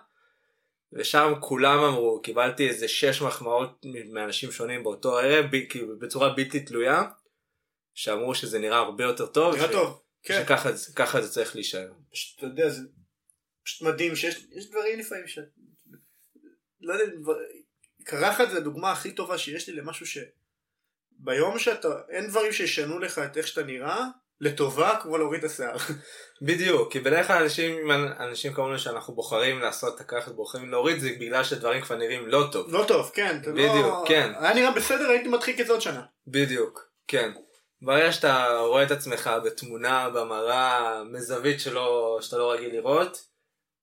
ושם 0.93 1.33
כולם 1.39 1.79
אמרו, 1.79 2.21
קיבלתי 2.21 2.69
איזה 2.69 2.87
שש 2.87 3.21
מחמאות 3.21 3.85
מאנשים 4.13 4.51
שונים 4.51 4.83
באותו 4.83 5.17
ערב, 5.19 5.45
ב- 5.51 5.69
כאילו 5.69 5.99
בצורה 5.99 6.33
בלתי 6.33 6.59
תלויה, 6.59 7.03
שאמרו 7.93 8.35
שזה 8.35 8.59
נראה 8.59 8.77
הרבה 8.77 9.03
יותר 9.03 9.25
טוב, 9.25 9.55
נראה 9.55 9.67
ש- 9.67 9.71
טוב. 9.71 10.01
כן. 10.23 10.43
שככה 10.43 11.21
זה- 11.21 11.29
צריך 11.33 11.55
להישאר. 11.55 11.91
פשוט, 12.11 12.37
אתה 12.37 12.45
יודע, 12.45 12.69
זה 12.69 12.81
פשוט 13.63 13.87
מדהים 13.87 14.15
שיש 14.15 14.45
יש 14.51 14.69
דברים 14.69 14.99
לפעמים 14.99 15.27
ש... 15.27 15.39
לא 16.81 16.93
יודע, 16.93 17.11
קרחת 18.03 18.49
זה 18.51 18.57
הדוגמה 18.57 18.91
הכי 18.91 19.11
טובה 19.11 19.37
שיש 19.37 19.69
לי 19.69 19.75
למשהו 19.75 20.05
ש... 20.05 20.17
ביום 21.11 21.59
שאתה, 21.59 21.87
אין 22.09 22.27
דברים 22.27 22.51
שישנו 22.53 22.99
לך 22.99 23.19
את 23.19 23.37
איך 23.37 23.47
שאתה 23.47 23.63
נראה, 23.63 24.05
לטובה 24.41 24.99
כמו 25.01 25.17
להוריד 25.17 25.43
את 25.43 25.51
השיער. 25.51 25.75
בדיוק, 26.41 26.91
כי 26.91 26.99
בדרך 26.99 27.27
כלל 27.27 27.43
אנשים, 27.43 27.91
אנשים 28.19 28.53
כמובן 28.53 28.77
שאנחנו 28.77 29.15
בוחרים 29.15 29.59
לעשות 29.59 29.95
את 29.95 30.01
הככה, 30.01 30.31
בוחרים 30.31 30.71
להוריד 30.71 30.99
זה 30.99 31.09
בגלל 31.19 31.43
שדברים 31.43 31.81
כבר 31.81 31.95
נראים 31.95 32.27
לא 32.27 32.47
טוב. 32.51 32.73
לא 32.73 32.85
טוב, 32.87 33.11
כן. 33.13 33.39
אתה 33.41 33.51
בדיוק, 33.51 33.75
לא... 33.75 34.03
כן. 34.07 34.33
היה 34.39 34.53
נראה 34.53 34.71
בסדר, 34.71 35.09
הייתי 35.09 35.27
מדחיק 35.27 35.59
את 35.59 35.67
זה 35.67 35.73
עוד 35.73 35.81
שנה. 35.81 36.01
בדיוק, 36.27 36.89
כן. 37.07 37.31
ברגע 37.81 38.11
שאתה 38.11 38.57
רואה 38.59 38.83
את 38.83 38.91
עצמך 38.91 39.29
בתמונה, 39.45 40.09
במראה, 40.09 41.03
מזווית 41.03 41.59
שלא, 41.59 42.17
שאתה 42.21 42.37
לא 42.37 42.51
רגיל 42.51 42.75
לראות, 42.75 43.17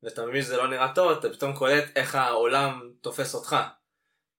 ואתה 0.02 0.26
מבין 0.26 0.42
שזה 0.42 0.56
לא 0.56 0.68
נראה 0.68 0.94
טוב, 0.94 1.10
אתה 1.10 1.30
פתאום 1.30 1.52
קולט 1.56 1.84
איך 1.96 2.14
העולם 2.14 2.90
תופס 3.00 3.34
אותך. 3.34 3.56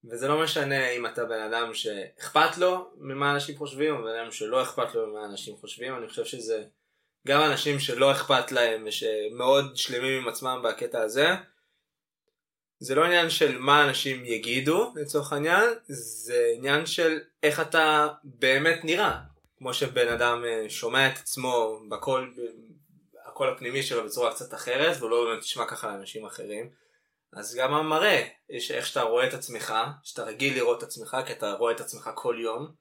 וזה 0.10 0.28
לא 0.28 0.44
משנה 0.44 0.90
אם 0.90 1.06
אתה 1.06 1.26
בן 1.26 1.40
אדם 1.40 1.74
שאכפת 1.74 2.58
לו 2.58 2.90
ממה 2.98 3.32
אנשים 3.32 3.58
חושבים, 3.58 3.96
או 3.96 4.04
בן 4.04 4.10
אדם 4.20 4.32
שלא 4.32 4.62
אכפת 4.62 4.96
לו 4.96 5.08
ממה 5.08 5.26
אנשים 5.26 5.58
חושבים, 5.58 5.96
אני 5.98 6.08
חושב 6.08 6.26
שזה 6.26 6.64
גם 7.28 7.42
אנשים 7.42 7.80
שלא 7.80 8.12
אכפת 8.12 8.52
להם 8.52 8.84
ושמאוד 8.88 9.78
שלמים 9.78 10.22
עם 10.22 10.28
עצמם 10.28 10.62
בקטע 10.64 11.02
הזה. 11.02 11.28
זה 12.80 12.96
לא 12.96 13.06
עניין 13.06 13.30
של 13.30 13.58
מה 13.58 13.86
אנשים 13.86 14.26
יגידו 14.26 14.94
לצורך 14.96 15.34
העניין, 15.34 15.70
זה 15.88 16.52
עניין 16.56 16.86
של 16.86 17.20
איך 17.44 17.60
אתה 17.60 18.08
באמת 18.24 18.80
נראה. 18.84 19.20
כמו 19.58 19.74
שבן 19.74 20.08
אדם 20.08 20.44
אה, 20.46 20.66
שומע 20.70 21.08
את 21.08 21.18
עצמו 21.18 21.80
בקול, 21.90 22.34
הקול 23.26 23.50
הפנימי 23.50 23.84
שלו 23.84 24.06
בצורה 24.06 24.34
קצת 24.34 24.54
אחרת, 24.54 24.98
והוא 25.00 25.10
לא 25.10 25.26
באמת 25.26 25.44
נשמע 25.44 25.66
ככה 25.66 25.88
לאנשים 25.88 26.26
אחרים. 26.26 26.70
אז 27.36 27.56
גם 27.56 27.74
המראה, 27.74 28.28
יש 28.50 28.72
איך 28.72 28.88
שאתה 28.88 29.02
רואה 29.02 29.28
את 29.28 29.34
עצמך, 29.34 29.74
שאתה 30.04 30.24
רגיל 30.24 30.56
לראות 30.56 30.78
את 30.78 30.84
עצמך, 30.84 31.18
כי 31.28 31.34
אתה 31.34 31.54
רואה 31.54 31.74
את 31.74 31.80
עצמך 31.82 32.10
כל 32.16 32.38
יום. 32.40 32.72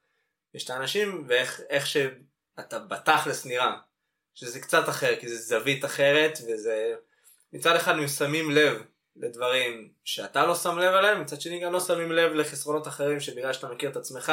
יש 0.55 0.65
את 0.65 0.71
האנשים 0.71 1.25
ואיך 1.29 1.61
איך 1.69 1.87
שאתה 1.87 2.79
בתכלס 2.79 3.47
נראה, 3.47 3.77
שזה 4.35 4.61
קצת 4.61 4.89
אחר, 4.89 5.17
כי 5.21 5.29
זה 5.29 5.37
זווית 5.37 5.85
אחרת, 5.85 6.39
וזה... 6.49 6.95
מצד 7.53 7.77
אחד 7.77 7.93
הם 7.93 8.09
שמים 8.09 8.51
לב 8.51 8.83
לדברים 9.17 9.93
שאתה 10.05 10.47
לא 10.47 10.55
שם 10.55 10.79
לב 10.79 10.95
אליהם, 10.95 11.21
מצד 11.21 11.41
שני 11.41 11.61
גם 11.61 11.73
לא 11.73 11.81
שמים 11.81 12.13
לב 12.13 12.33
לחסרונות 12.33 12.89
אחרים 12.89 13.21
שבגלל 13.21 13.53
שאתה 13.53 13.69
מכיר 13.69 13.91
את 13.91 13.97
עצמך, 13.97 14.33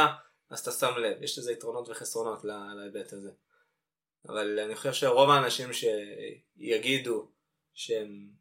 אז 0.49 0.59
אתה 0.59 0.71
שם 0.71 0.97
לב. 0.97 1.23
יש 1.23 1.37
לזה 1.37 1.51
יתרונות 1.51 1.89
וחסרונות 1.89 2.43
לה- 2.43 2.73
להיבט 2.75 3.13
הזה. 3.13 3.29
אבל 4.27 4.59
אני 4.59 4.75
חושב 4.75 4.93
שרוב 4.93 5.29
האנשים 5.29 5.69
שיגידו 5.73 7.31
שהם 7.73 8.38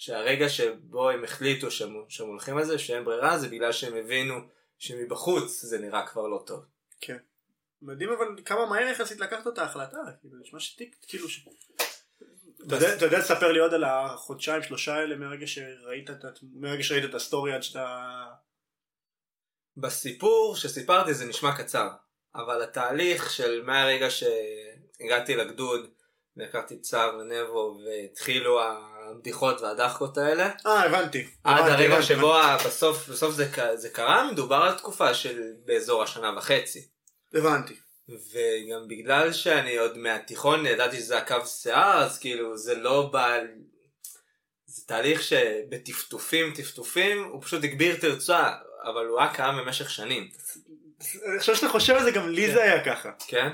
שהרגע 0.00 0.48
שבו 0.48 1.10
הם 1.10 1.24
החליטו 1.24 1.70
שהם, 1.70 2.04
שהם 2.08 2.26
הולכים 2.26 2.56
על 2.56 2.64
זה, 2.64 2.78
שאין 2.78 3.04
ברירה, 3.04 3.38
זה 3.38 3.48
בגלל 3.48 3.72
שהם 3.72 3.96
הבינו 3.96 4.34
שמבחוץ 4.78 5.62
זה 5.62 5.78
נראה 5.78 6.06
כבר 6.06 6.26
לא 6.26 6.42
טוב. 6.46 6.64
כן. 7.00 7.16
מדהים 7.82 8.10
אבל 8.12 8.26
כמה 8.44 8.66
מהר 8.66 8.86
יחסית 8.86 9.20
לקחת 9.20 9.46
את 9.46 9.58
ההחלטה, 9.58 9.98
כאילו 10.20 10.36
נשמע 10.40 10.60
שתיק, 10.60 10.96
כאילו 11.08 11.28
ש... 11.28 11.48
אתה 12.66 12.74
יודע- 13.04 13.18
לספר 13.18 13.52
לי 13.52 13.58
עוד 13.58 13.74
על 13.74 13.84
החודשיים 13.84 14.62
שלושה 14.62 14.94
האלה 14.94 15.16
מהרגע 15.16 15.46
שראית 15.46 16.10
את, 16.10 16.24
ה- 16.24 16.28
מהרגע 16.52 16.82
שראית 16.82 17.04
את 17.04 17.14
הסטורי 17.14 17.52
עד 17.52 17.62
שאתה... 17.62 18.06
בסיפור 19.76 20.56
שסיפרתי 20.56 21.14
זה 21.14 21.24
נשמע 21.24 21.56
קצר, 21.56 21.88
אבל 22.34 22.62
התהליך 22.62 23.30
של 23.30 23.62
מהרגע 23.62 24.06
שהגעתי 24.10 25.36
לגדוד 25.36 25.90
את 26.72 26.84
סער 26.84 27.16
ונבו 27.16 27.78
והתחילו 27.84 28.60
הבדיחות 29.10 29.60
והדחקות 29.60 30.18
האלה. 30.18 30.50
אה, 30.66 30.84
הבנתי. 30.84 31.26
עד 31.44 31.58
הבנתי, 31.58 31.72
הרגע 31.72 31.94
הבנתי, 31.94 32.06
שבו 32.06 32.34
בסוף, 32.66 33.08
בסוף 33.08 33.34
זה, 33.34 33.48
זה 33.74 33.88
קרה, 33.88 34.32
מדובר 34.32 34.56
על 34.56 34.74
תקופה 34.78 35.14
של 35.14 35.42
באזור 35.64 36.02
השנה 36.02 36.32
וחצי. 36.36 36.86
הבנתי. 37.34 37.74
וגם 38.08 38.88
בגלל 38.88 39.32
שאני 39.32 39.76
עוד 39.76 39.98
מהתיכון 39.98 40.66
ידעתי 40.66 40.96
שזה 40.96 41.18
הקו 41.18 41.46
שיער, 41.46 42.02
אז 42.02 42.18
כאילו 42.18 42.56
זה 42.56 42.74
לא 42.74 43.10
בא... 43.12 43.38
זה 44.66 44.82
תהליך 44.86 45.22
שבטפטופים 45.22 46.54
טפטופים 46.54 47.24
הוא 47.24 47.42
פשוט 47.42 47.64
הגביר 47.64 47.96
תרצה, 48.00 48.52
אבל 48.84 49.06
הוא 49.06 49.20
היה 49.20 49.34
קיים 49.34 49.56
במשך 49.56 49.90
שנים, 49.90 50.28
אני 51.28 51.38
חושב 51.38 51.54
שאתה 51.54 51.68
חושב 51.68 51.94
על 51.94 52.04
זה, 52.04 52.10
גם 52.10 52.28
לי 52.28 52.46
כן. 52.46 52.52
זה 52.52 52.62
היה 52.62 52.84
ככה. 52.84 53.10
כן? 53.28 53.48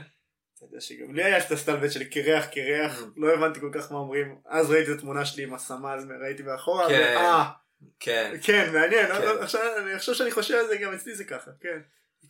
אתה 0.56 0.64
יודע 0.64 0.80
שגם 0.80 1.14
לי 1.14 1.24
היה 1.24 1.38
את 1.38 1.50
הסטלבט 1.50 1.92
של 1.92 2.04
קרח 2.04 2.44
קרח, 2.44 3.00
Mm. 3.00 3.04
לא 3.16 3.34
הבנתי 3.34 3.60
כל 3.60 3.70
כך 3.74 3.92
מה 3.92 3.98
אומרים. 3.98 4.36
אז 4.46 4.70
ראיתי 4.70 4.92
את 4.92 4.96
התמונה 4.98 5.24
שלי 5.24 5.42
עם 5.42 5.54
הסמל, 5.54 5.98
ראיתי 6.22 6.42
מאחורה, 6.42 6.88
כן. 6.88 7.16
אה, 7.16 7.50
כן. 8.00 8.34
כן, 8.42 8.72
מעניין, 8.72 9.06
כן. 9.06 9.28
אני 9.78 9.98
חושב 9.98 10.14
שאני 10.14 10.30
חושב 10.30 10.54
על 10.54 10.66
זה, 10.66 10.76
גם 10.76 10.94
אצלי 10.94 11.14
זה 11.14 11.24
ככה, 11.24 11.50
כן. 11.60 11.78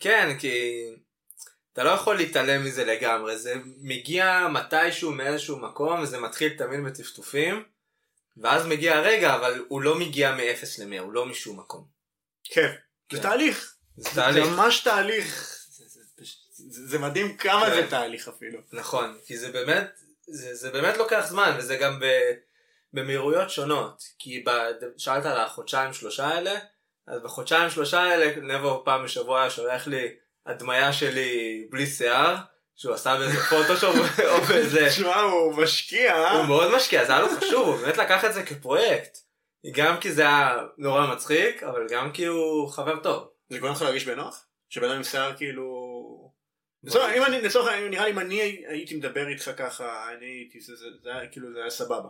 כן, 0.00 0.36
כי 0.38 0.86
אתה 1.72 1.84
לא 1.84 1.90
יכול 1.90 2.16
להתעלם 2.16 2.64
מזה 2.64 2.84
לגמרי, 2.84 3.38
זה 3.38 3.54
מגיע 3.82 4.48
מתישהו 4.52 5.12
מאיזשהו 5.12 5.58
מקום 5.58 6.00
וזה 6.02 6.20
מתחיל 6.20 6.56
תמיד 6.58 6.80
בטפטופים, 6.84 7.62
ואז 8.36 8.66
מגיע 8.66 8.96
הרגע, 8.96 9.34
אבל 9.34 9.64
הוא 9.68 9.82
לא 9.82 9.98
מגיע 9.98 10.34
מ-0 10.34 10.84
ל-100, 10.84 11.00
הוא 11.00 11.12
לא 11.12 11.26
משום 11.26 11.58
מקום. 11.58 11.84
כן. 12.44 12.72
כן. 13.08 13.16
זה 13.16 13.22
תהליך. 13.22 13.76
זה 13.96 14.10
זה 14.10 14.14
תהליך. 14.20 14.46
ממש 14.46 14.80
תהליך. 14.80 15.55
זה- 16.56 16.98
מדהים 16.98 17.36
כמה 17.36 17.66
כן. 17.66 17.74
זה 17.74 17.90
תהליך 17.90 18.28
אפילו. 18.28 18.60
נכון, 18.72 19.16
כי 19.26 19.38
זה 19.38 19.52
באמת, 19.52 20.00
זה, 20.26 20.54
זה 20.54 20.70
באמת 20.70 20.96
לוקח 20.96 21.26
זמן, 21.28 21.54
וזה 21.58 21.76
גם 21.76 22.00
ב, 22.00 22.06
במהירויות 22.92 23.50
שונות. 23.50 24.02
כי 24.18 24.42
ב, 24.46 24.50
שאלת 24.96 25.26
על 25.26 25.40
החודשיים 25.40 25.92
שלושה 25.92 26.26
האלה, 26.26 26.54
אז 27.06 27.22
בחודשיים 27.22 27.70
שלושה 27.70 28.00
האלה, 28.00 28.40
נבו 28.42 28.82
פעם 28.84 29.04
בשבוע 29.04 29.40
היה 29.40 29.50
שולח 29.50 29.86
לי 29.86 30.08
הדמיה 30.46 30.92
שלי 30.92 31.66
בלי 31.70 31.86
שיער, 31.86 32.36
שהוא 32.76 32.94
עשה 32.94 33.16
באיזה 33.16 33.40
פוטושופ 33.42 33.96
או 34.30 34.40
באיזה... 34.40 34.86
תשמע, 34.88 35.20
הוא 35.20 35.54
משקיע. 35.54 36.14
אה? 36.14 36.32
הוא 36.32 36.44
מאוד 36.46 36.76
משקיע, 36.76 37.04
זה 37.04 37.12
היה 37.12 37.20
לו 37.20 37.28
חשוב, 37.28 37.68
הוא 37.68 37.76
באמת 37.76 37.96
לקח 37.96 38.24
את 38.24 38.34
זה 38.34 38.42
כפרויקט. 38.42 39.18
גם 39.72 40.00
כי 40.00 40.12
זה 40.12 40.22
היה 40.22 40.58
נורא 40.78 41.06
מצחיק, 41.06 41.62
אבל 41.62 41.86
גם 41.90 42.12
כי 42.12 42.24
הוא 42.24 42.68
חבר 42.68 42.96
טוב. 43.02 43.28
זה 43.50 43.58
גורם 43.58 43.72
לך 43.72 43.82
להרגיש 43.82 44.04
בנוח? 44.04 44.44
שבן 44.68 44.88
אדם 44.88 44.96
עם 44.96 45.04
שיער 45.04 45.36
כאילו... 45.36 45.75
לצורך- 46.86 47.12
אם 47.16 47.24
אני, 47.24 47.40
לצורך 47.42 47.68
העניין, 47.68 47.90
נראה 47.90 48.04
לי 48.04 48.10
אם 48.10 48.18
אני 48.18 48.40
הייתי 48.68 48.94
מדבר 48.96 49.28
איתך 49.28 49.50
ככה, 49.56 50.06
אני 50.16 50.26
הייתי, 50.26 50.60
זה- 50.60 50.74
היה 51.04 51.26
כאילו, 51.28 51.52
זה 51.52 51.60
היה 51.60 51.70
סבבה. 51.70 52.08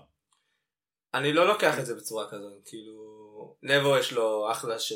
אני 1.14 1.33
לא 1.33 1.47
לוקח 1.47 1.78
את 1.78 1.87
זה 1.87 1.95
בצורה 1.95 2.26
כזאת, 2.30 2.52
כאילו... 2.64 3.16
נבו 3.62 3.97
יש 3.99 4.12
לו 4.12 4.49
אחלה 4.50 4.78
של... 4.78 4.95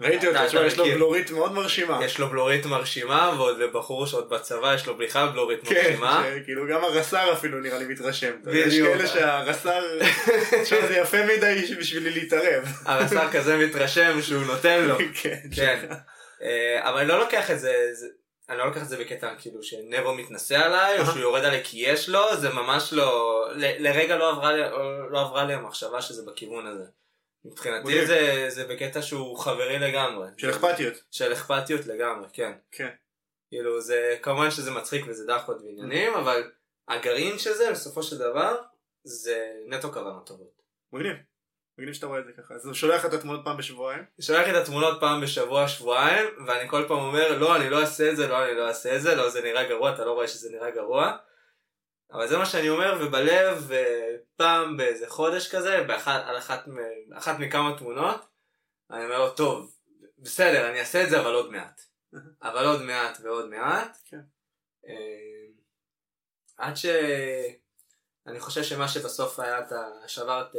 ראיתי 0.00 0.30
אתה- 0.30 0.36
אותו, 0.38 0.48
תשמע, 0.48 0.66
יש 0.66 0.78
לו. 0.78 0.84
בלורית 0.84 1.30
מאוד 1.30 1.52
מרשימה. 1.52 2.00
יש 2.04 2.18
לו 2.18 2.28
בלורית 2.28 2.66
מרשימה, 2.66 3.34
ועוד 3.36 3.58
לבחור 3.58 4.06
שעוד 4.06 4.28
בצבא 4.30 4.74
יש 4.74 4.86
לו 4.86 4.96
בכלל 4.98 5.28
בלורית 5.28 5.60
כן, 5.68 5.74
מרשימה. 5.74 6.24
כאילו 6.44 6.66
גם 6.68 6.84
הרס"ר 6.84 7.32
אפילו 7.32 7.60
נראה 7.60 7.78
לי 7.78 7.84
מתרשם. 7.86 8.32
יש. 8.52 8.78
כאלה 8.80 9.06
שהרס"ר, 9.06 9.82
תשמע, 10.62 10.86
זה 10.86 10.94
יפה 10.96 11.16
מדי 11.26 11.74
בשבילי 11.80 12.10
להתערב. 12.10 12.64
הרס"ר 12.84 13.30
כזה 13.32 13.56
מתרשם 13.56 14.22
שהוא 14.22 14.44
נותן 14.44 14.84
לו. 14.84 14.96
כן, 15.22 15.40
כן. 15.56 15.88
אה, 16.42 16.88
אבל 16.90 16.98
אני 16.98 17.08
לא 17.08 17.18
לוקח 17.20 17.50
את 17.50 17.60
זה- 17.60 17.94
אני 18.48 18.58
לא 18.58 18.66
לוקח 18.66 18.82
את 18.82 18.88
זה 18.88 18.96
בקטע 18.98 19.34
כאילו 19.38 19.62
שנבו 19.62 20.14
מתנשא 20.14 20.56
עליי, 20.58 21.00
או 21.00 21.04
שהוא 21.06 21.18
יורד 21.18 21.44
עליי 21.44 21.64
כי 21.64 21.78
יש 21.78 22.08
לו, 22.08 22.36
זה 22.36 22.48
ממש 22.50 22.92
לא, 22.92 23.40
ל- 23.52 23.88
לרגע 23.88 24.16
לא 24.16 24.30
עברה 24.30 24.52
לי, 24.52 24.62
לא 25.10 25.20
עברה 25.20 25.44
לי 25.44 25.54
המחשבה 25.54 26.02
שזה 26.02 26.22
בכיוון 26.30 26.66
הזה. 26.66 26.84
מבחינתי. 27.44 28.06
זה, 28.06 28.44
זה 28.48 28.64
בקטע 28.66 29.02
שהוא 29.02 29.38
חברי 29.38 29.78
לגמרי. 29.78 30.28
של 30.36 30.50
אכפתיות. 30.50 30.94
של 31.10 31.32
אכפתיות 31.32 31.86
לגמרי, 31.86 32.28
כן. 32.32 32.52
כן. 32.72 32.88
כאילו 33.48 33.80
זה, 33.80 34.16
כמובן 34.22 34.50
שזה 34.50 34.70
מצחיק 34.70 35.04
וזה 35.08 35.26
דחקות 35.26 35.56
ועניינים, 35.62 36.14
אבל 36.14 36.50
הגרעין 36.88 37.38
של 37.38 37.52
זה 37.52 37.70
בסופו 37.70 38.02
של 38.02 38.18
דבר, 38.18 38.56
זה 39.04 39.52
נטו 39.66 39.92
כוונות 39.92 40.26
טובות. 40.26 40.62
מגניב. 40.92 41.16
מגניב 41.78 41.94
שאתה 41.94 42.06
רואה 42.06 42.20
את 42.20 42.26
זה 42.26 42.32
ככה. 42.32 42.54
אז 42.54 42.66
הוא 42.66 42.74
שולח 42.74 43.04
לך 43.04 43.06
את 43.06 43.12
התמונות 43.12 43.44
פעם 43.44 43.56
בשבועיים. 43.56 44.04
שולח 44.20 44.48
את 44.48 44.54
התמונות 44.54 45.00
פעם 45.00 45.20
בשבוע, 45.20 45.68
שבועיים, 45.68 46.46
ואני 46.46 46.68
כל 46.68 46.84
פעם 46.88 46.98
אומר, 46.98 47.38
לא, 47.38 47.56
אני 47.56 47.70
לא 47.70 47.80
אעשה 47.80 48.10
את 48.10 48.16
זה, 48.16 48.28
לא, 48.28 48.44
אני 48.44 48.54
לא 48.54 48.68
אעשה 48.68 48.96
את 48.96 49.02
זה, 49.02 49.14
לא, 49.14 49.30
זה 49.30 49.42
נראה 49.42 49.68
גרוע, 49.68 49.94
אתה 49.94 50.04
לא 50.04 50.12
רואה 50.12 50.28
שזה 50.28 50.50
נראה 50.50 50.70
גרוע. 50.70 51.16
אבל 52.12 52.28
זה 52.28 52.38
מה 52.38 52.46
שאני 52.46 52.68
אומר, 52.68 52.98
ובלב, 53.00 53.72
אה, 53.72 54.16
פעם 54.36 54.76
באיזה 54.76 55.08
חודש 55.08 55.54
כזה, 55.54 55.84
באחת, 55.86 56.22
על 56.26 56.38
אחת, 56.38 56.64
אחת 57.12 57.38
מכמה 57.38 57.78
תמונות, 57.78 58.26
אני 58.90 59.04
אומר 59.04 59.18
לו, 59.18 59.30
טוב, 59.30 59.76
בסדר, 60.18 60.70
אני 60.70 60.80
אעשה 60.80 61.04
את 61.04 61.10
זה, 61.10 61.20
אבל 61.20 61.34
עוד 61.34 61.50
מעט. 61.52 61.80
אבל 62.42 62.66
עוד 62.66 62.82
מעט 62.82 63.18
ועוד 63.22 63.48
מעט. 63.48 63.98
כן. 64.04 64.20
אה, 64.88 65.46
עד 66.56 66.76
ש... 66.76 66.86
אני 68.26 68.40
חושב 68.40 68.62
שמה 68.62 68.88
שבסוף 68.88 69.40
היה 69.40 69.58
את 69.58 69.72
ה... 69.72 70.08
שברת... 70.08 70.56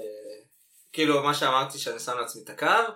כאילו 0.95 1.23
מה 1.23 1.33
שאמרתי 1.33 1.77
שאני 1.79 1.99
שם 1.99 2.17
לעצמי 2.17 2.41
את 2.43 2.49
הקו, 2.49 2.93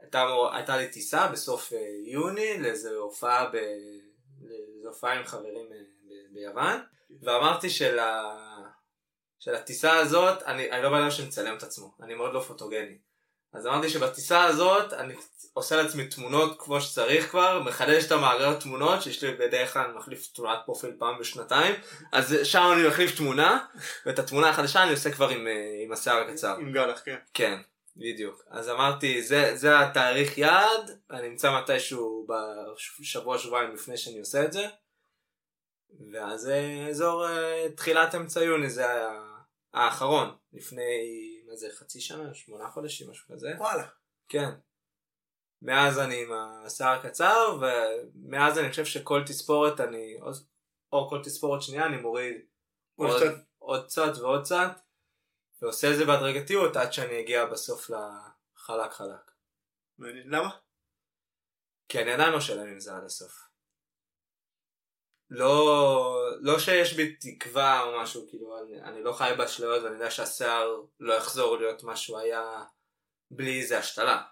הייתה, 0.00 0.26
הייתה 0.52 0.76
לי 0.76 0.88
טיסה 0.88 1.28
בסוף 1.28 1.72
אה, 1.72 1.78
יוני 2.06 2.58
לאיזו 2.58 2.90
הופעה, 2.90 3.50
ב... 3.50 3.56
לאיזו 4.40 4.88
הופעה 4.88 5.18
עם 5.18 5.24
חברים 5.24 5.72
אה, 5.72 5.78
ב... 6.08 6.34
ביוון, 6.34 6.80
ואמרתי 7.22 7.70
של, 7.70 7.98
ה... 7.98 8.36
של 9.38 9.54
הטיסה 9.54 9.92
הזאת, 9.92 10.42
אני, 10.42 10.70
אני 10.70 10.82
לא 10.82 10.88
בן 10.88 10.98
אדם 10.98 11.10
שמצלם 11.10 11.56
את 11.56 11.62
עצמו, 11.62 11.94
אני 12.02 12.14
מאוד 12.14 12.34
לא 12.34 12.40
פוטוגני. 12.40 12.98
אז 13.52 13.66
אמרתי 13.66 13.88
שבטיסה 13.88 14.44
הזאת 14.44 14.92
אני 14.92 15.14
עושה 15.52 15.76
לעצמי 15.76 16.08
תמונות 16.08 16.56
כמו 16.58 16.80
שצריך 16.80 17.30
כבר, 17.30 17.62
מחדש 17.62 18.06
את 18.06 18.12
המאגר 18.12 18.60
תמונות, 18.60 19.02
שיש 19.02 19.24
לי 19.24 19.34
בדרך 19.34 19.72
כלל 19.72 19.92
מחליף 19.92 20.26
תמונת 20.34 20.58
פרופיל 20.66 20.90
פעם 20.98 21.18
בשנתיים, 21.18 21.74
אז 22.12 22.36
שם 22.42 22.70
אני 22.72 22.88
מחליף 22.88 23.16
תמונה, 23.16 23.66
ואת 24.06 24.18
התמונה 24.18 24.48
החדשה 24.48 24.82
אני 24.82 24.90
עושה 24.90 25.10
כבר 25.10 25.28
עם, 25.28 25.46
אה, 25.46 25.80
עם 25.84 25.92
השיער 25.92 26.16
הקצר. 26.16 26.56
עם 26.56 26.72
גלח, 26.72 27.02
כן. 27.04 27.16
כן, 27.34 27.60
בדיוק. 27.96 28.44
אז 28.50 28.68
אמרתי, 28.68 29.22
זה, 29.22 29.56
זה 29.56 29.80
התאריך 29.80 30.38
יעד, 30.38 30.90
אני 31.10 31.28
נמצא 31.28 31.58
מתישהו 31.60 32.26
בשבוע 33.00 33.38
שבועיים 33.38 33.74
לפני 33.74 33.96
שאני 33.96 34.18
עושה 34.18 34.44
את 34.44 34.52
זה, 34.52 34.66
ואז 36.12 36.48
אה, 36.48 36.86
אזור 36.88 37.28
אה, 37.28 37.66
תחילת 37.76 38.14
אמצע 38.14 38.40
יוני 38.40 38.70
זה 38.70 38.86
האחרון, 39.74 40.34
לפני, 40.52 40.82
מה 41.52 41.56
זה, 41.56 41.68
חצי 41.70 42.00
שנה, 42.00 42.34
שמונה 42.34 42.70
חודשים, 42.70 43.10
משהו 43.10 43.34
כזה. 43.34 43.52
וואלה. 43.58 43.88
כן. 44.28 44.50
מאז 45.62 45.98
אני 45.98 46.22
עם 46.22 46.32
השיער 46.32 46.98
הקצר, 46.98 47.58
ומאז 47.60 48.58
אני 48.58 48.70
חושב 48.70 48.84
שכל 48.84 49.22
תספורת 49.26 49.80
אני, 49.80 50.16
או, 50.20 50.30
או 50.92 51.08
כל 51.08 51.20
תספורת 51.24 51.62
שנייה 51.62 51.86
אני 51.86 51.96
מוריד 51.96 52.36
עוד 52.96 53.10
עוד, 53.10 53.22
קצת. 53.22 53.34
עוד 53.58 53.84
קצת 53.84 54.12
ועוד 54.20 54.44
קצת, 54.44 54.80
ועושה 55.62 55.90
את 55.90 55.96
זה 55.96 56.04
בהדרגתיות 56.04 56.76
עד 56.76 56.92
שאני 56.92 57.20
אגיע 57.20 57.46
בסוף 57.46 57.90
לחלק 57.90 58.92
חלק. 58.92 59.30
למה? 59.98 60.58
כי 61.88 62.02
אני 62.02 62.12
עדיין 62.12 62.32
לא 62.32 62.40
שלם 62.40 62.66
עם 62.66 62.80
זה 62.80 62.96
עד 62.96 63.04
הסוף. 63.04 63.51
לא, 65.34 66.30
לא 66.40 66.58
שיש 66.58 66.92
בי 66.92 67.16
תקווה 67.16 67.82
או 67.82 68.00
משהו, 68.02 68.26
כאילו, 68.30 68.58
אני, 68.58 68.82
אני 68.82 69.02
לא 69.02 69.12
חי 69.12 69.32
באשליות 69.38 69.82
ואני 69.82 69.94
יודע 69.94 70.10
שהשיער 70.10 70.82
לא 71.00 71.14
יחזור 71.14 71.56
להיות 71.56 71.82
מה 71.82 71.96
שהוא 71.96 72.18
היה 72.18 72.64
בלי 73.30 73.60
איזה 73.60 73.78
השתלה. 73.78 74.22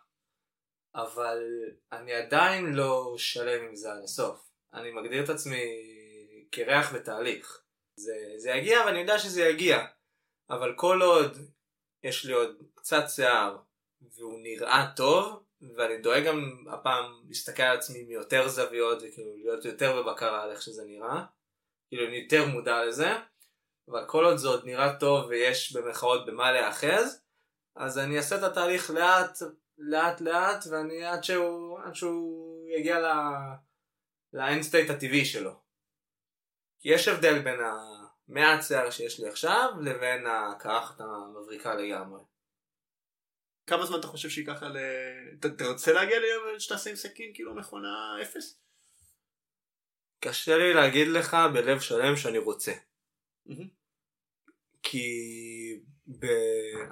אבל 0.94 1.38
אני 1.92 2.12
עדיין 2.12 2.72
לא 2.72 3.14
שלם 3.18 3.64
עם 3.68 3.76
זה 3.76 3.92
עד 3.92 4.02
הסוף. 4.04 4.50
אני 4.74 4.90
מגדיר 4.90 5.24
את 5.24 5.28
עצמי 5.28 5.64
קרח 6.50 6.94
בתהליך. 6.94 7.62
זה, 7.96 8.12
זה 8.36 8.50
יגיע 8.50 8.80
ואני 8.86 9.00
יודע 9.00 9.18
שזה 9.18 9.42
יגיע. 9.42 9.78
אבל 10.50 10.74
כל 10.76 11.02
עוד 11.02 11.38
יש 12.02 12.24
לי 12.24 12.32
עוד 12.32 12.62
קצת 12.74 13.04
שיער 13.08 13.56
והוא 14.00 14.38
נראה 14.42 14.92
טוב, 14.96 15.44
ואני 15.76 15.98
דואג 15.98 16.24
גם 16.26 16.64
הפעם 16.72 17.04
להסתכל 17.28 17.62
על 17.62 17.76
עצמי 17.76 18.02
מיותר 18.02 18.48
זוויות 18.48 18.98
וכאילו 18.98 19.36
להיות 19.36 19.64
יותר 19.64 20.02
בבקרה 20.02 20.42
על 20.42 20.50
איך 20.50 20.62
שזה 20.62 20.84
נראה. 20.86 21.24
כאילו 21.88 22.06
אני 22.08 22.16
יותר 22.16 22.46
מודע 22.46 22.84
לזה. 22.84 23.10
אבל 23.88 24.04
כל 24.06 24.24
עוד 24.24 24.36
זה 24.36 24.48
עוד 24.48 24.64
נראה 24.64 24.96
טוב 25.00 25.26
ויש 25.26 25.76
במרכאות 25.76 26.26
במה 26.26 26.52
להיאחז, 26.52 27.22
אז 27.76 27.98
אני 27.98 28.16
אעשה 28.16 28.36
את 28.36 28.42
התהליך 28.42 28.90
לאט 28.90 29.38
לאט 29.78 30.20
לאט 30.20 30.64
ואני 30.70 31.04
עד 31.04 31.24
שהוא, 31.24 31.78
עד 31.80 31.94
שהוא 31.94 32.68
יגיע. 32.68 32.98
ל 34.32 34.40
end 34.40 34.62
state 34.62 34.90
הטבעי 34.90 35.24
שלו. 35.24 35.60
כי 36.80 36.88
יש 36.88 37.08
הבדל 37.08 37.38
בין 37.38 37.60
המעט 37.60 38.62
שיער 38.62 38.90
שיש 38.90 39.20
לי 39.20 39.28
עכשיו 39.28 39.70
לבין 39.80 40.26
הקרחת 40.26 41.00
המבריקה 41.00 41.74
לגמרי. 41.74 42.20
כמה 43.70 43.86
זמן 43.86 43.98
אתה 43.98 44.06
חושב 44.06 44.28
שייקח 44.28 44.62
ל... 44.62 44.76
אתה 45.38 45.50
תרצה 45.50 45.92
להגיע 45.92 46.18
ליום 46.18 46.58
שתעשה 46.58 46.90
עם 46.90 46.96
סכין 46.96 47.30
כאילו 47.34 47.54
מכונה 47.54 48.16
אפס? 48.22 48.60
קשה 50.20 50.58
לי 50.58 50.74
להגיד 50.74 51.08
לך 51.08 51.36
בלב 51.54 51.80
שלם 51.80 52.16
שאני 52.16 52.38
רוצה. 52.38 52.72
כי 54.82 55.06
ב... 56.18 56.26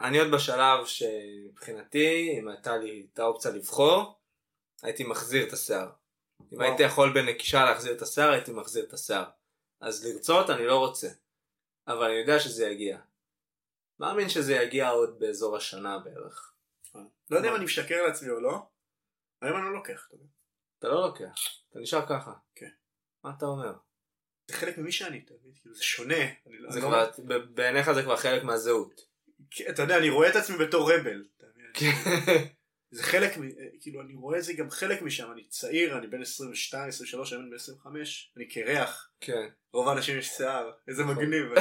אני 0.00 0.18
עוד 0.18 0.30
בשלב 0.30 0.86
שמבחינתי, 0.86 2.38
אם 2.38 2.48
הייתה 2.48 2.76
לי 2.76 3.06
את 3.12 3.18
האופציה 3.18 3.50
לבחור, 3.50 4.18
הייתי 4.82 5.04
מחזיר 5.04 5.48
את 5.48 5.52
השיער. 5.52 5.90
אם 6.40 6.46
וואו. 6.52 6.62
הייתי 6.68 6.82
יכול 6.82 7.12
בנקישה 7.14 7.64
להחזיר 7.64 7.92
את 7.92 8.02
השיער, 8.02 8.30
הייתי 8.30 8.52
מחזיר 8.52 8.84
את 8.84 8.92
השיער. 8.92 9.24
אז 9.80 10.06
לרצות 10.06 10.50
אני 10.50 10.66
לא 10.66 10.78
רוצה, 10.78 11.08
אבל 11.88 12.04
אני 12.04 12.20
יודע 12.20 12.40
שזה 12.40 12.66
יגיע. 12.66 12.98
מאמין 13.98 14.28
שזה 14.28 14.54
יגיע 14.54 14.88
עוד 14.88 15.18
באזור 15.18 15.56
השנה 15.56 15.98
בערך. 15.98 16.54
לא 17.30 17.36
יודע 17.36 17.48
אם 17.50 17.54
אני 17.54 17.64
משקר 17.64 18.02
לעצמי 18.06 18.30
או 18.30 18.40
לא. 18.40 18.62
היום 19.42 19.56
אני 19.56 19.64
לא 19.64 19.72
לוקח. 19.72 20.08
אתה 20.78 20.88
לא 20.88 21.00
לוקח, 21.06 21.34
אתה 21.70 21.78
נשאר 21.78 22.06
ככה. 22.08 22.32
כן. 22.54 22.68
מה 23.24 23.32
אתה 23.38 23.46
אומר? 23.46 23.72
זה 24.50 24.56
חלק 24.56 24.78
ממי 24.78 24.92
שאני, 24.92 25.22
אתה 25.24 25.34
מבין? 25.40 25.52
כאילו, 25.60 25.74
זה 25.74 25.82
שונה. 25.82 26.14
לא- 26.46 26.70
זה 26.70 26.80
לא- 26.80 26.86
כבר, 27.16 27.38
בעיניך 27.54 27.92
זה 27.92 28.02
כבר 28.02 28.16
חלק 28.16 28.42
מהזהות. 28.44 29.00
כי, 29.50 29.68
אתה 29.68 29.82
יודע, 29.82 29.98
אני 29.98 30.08
רואה 30.10 30.28
את 30.30 30.36
עצמי 30.36 30.56
בתור 30.56 30.92
רבל. 30.92 31.24
כן. 31.74 31.90
זה 32.90 33.02
חלק, 33.02 33.36
מ- 33.38 33.78
כאילו, 33.80 34.00
אני 34.00 34.14
רואה 34.14 34.38
את 34.38 34.44
זה 34.44 34.52
גם 34.52 34.70
חלק 34.70 35.02
משם. 35.02 35.32
אני 35.32 35.44
צעיר, 35.48 35.98
אני 35.98 36.06
בן 36.06 36.22
22, 36.22 36.88
23, 36.88 37.32
היום 37.32 37.42
אני 37.42 37.50
בן 37.50 37.56
25. 37.56 38.32
אני 38.36 38.48
קרח. 38.48 39.10
כן. 39.20 39.48
רוב 39.72 39.88
האנשים 39.88 40.18
יש 40.18 40.28
שיער. 40.28 40.70
איזה 40.88 41.02
נכון. 41.02 41.16
מגניב. 41.16 41.44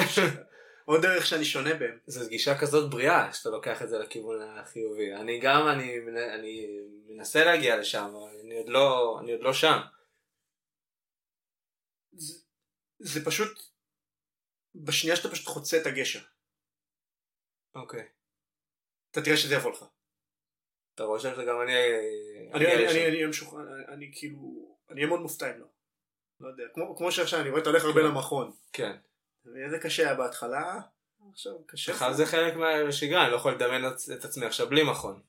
עוד 0.88 1.02
דרך 1.02 1.26
שאני 1.26 1.44
שונה 1.44 1.74
בהם. 1.74 1.98
זו 2.06 2.28
גישה 2.28 2.60
כזאת 2.60 2.90
בריאה 2.90 3.32
שאתה 3.32 3.48
לוקח 3.50 3.82
את 3.82 3.88
זה 3.88 3.98
לכיוון 3.98 4.42
החיובי. 4.42 5.14
אני 5.14 5.40
גם, 5.40 5.68
אני, 5.68 5.98
אני 6.34 6.66
מנסה 7.06 7.44
להגיע 7.44 7.76
לשם, 7.76 8.04
אבל 8.04 8.40
אני 8.40 8.58
עוד 8.58 8.68
לא, 8.68 9.18
אני 9.20 9.32
עוד 9.32 9.40
לא 9.40 9.52
שם. 9.52 9.78
זה, 12.12 12.40
זה 12.98 13.24
פשוט, 13.24 13.62
בשנייה 14.74 15.16
שאתה 15.16 15.30
פשוט 15.30 15.46
חוצה 15.46 15.76
את 15.80 15.86
הגשר, 15.86 16.20
אוקיי. 17.74 18.08
אתה 19.10 19.22
תראה 19.22 19.36
שזה 19.36 19.54
יבוא 19.54 19.70
לך. 19.70 19.84
אתה 20.94 21.02
רושם 21.02 21.32
שזה 21.32 21.44
גם 21.44 21.60
אני 21.60 21.72
אני, 22.54 22.66
אני. 22.66 22.88
אני, 22.88 23.08
אני, 23.08 23.26
משוחרר, 23.26 23.60
אני, 23.60 23.94
אני 23.94 24.10
כאילו, 24.14 24.76
אני 24.90 25.00
אהיה 25.00 25.08
מאוד 25.08 25.20
מופתע 25.20 25.54
אם 25.54 25.60
לא. 25.60 25.66
לא 26.40 26.48
יודע, 26.48 26.64
כמו, 26.74 26.96
כמו 26.96 27.12
שעכשיו 27.12 27.40
אני 27.40 27.50
רואה 27.50 27.62
אתה 27.62 27.70
הולך 27.70 27.84
הרבה 27.84 28.00
למכון. 28.02 28.52
כן. 28.72 28.96
איזה 29.64 29.78
קשה 29.78 30.02
היה 30.02 30.14
בהתחלה, 30.14 30.80
עכשיו 31.32 31.52
קשה. 31.66 31.92
לך 31.92 32.04
זה 32.12 32.26
חלק 32.26 32.54
מהשגרה, 32.56 33.22
אני 33.24 33.30
לא 33.30 33.36
יכול 33.36 33.52
לדמיין 33.52 33.84
את 34.18 34.24
עצמי 34.24 34.46
עכשיו 34.46 34.68
בלי 34.68 34.90
מכון. 34.90 35.22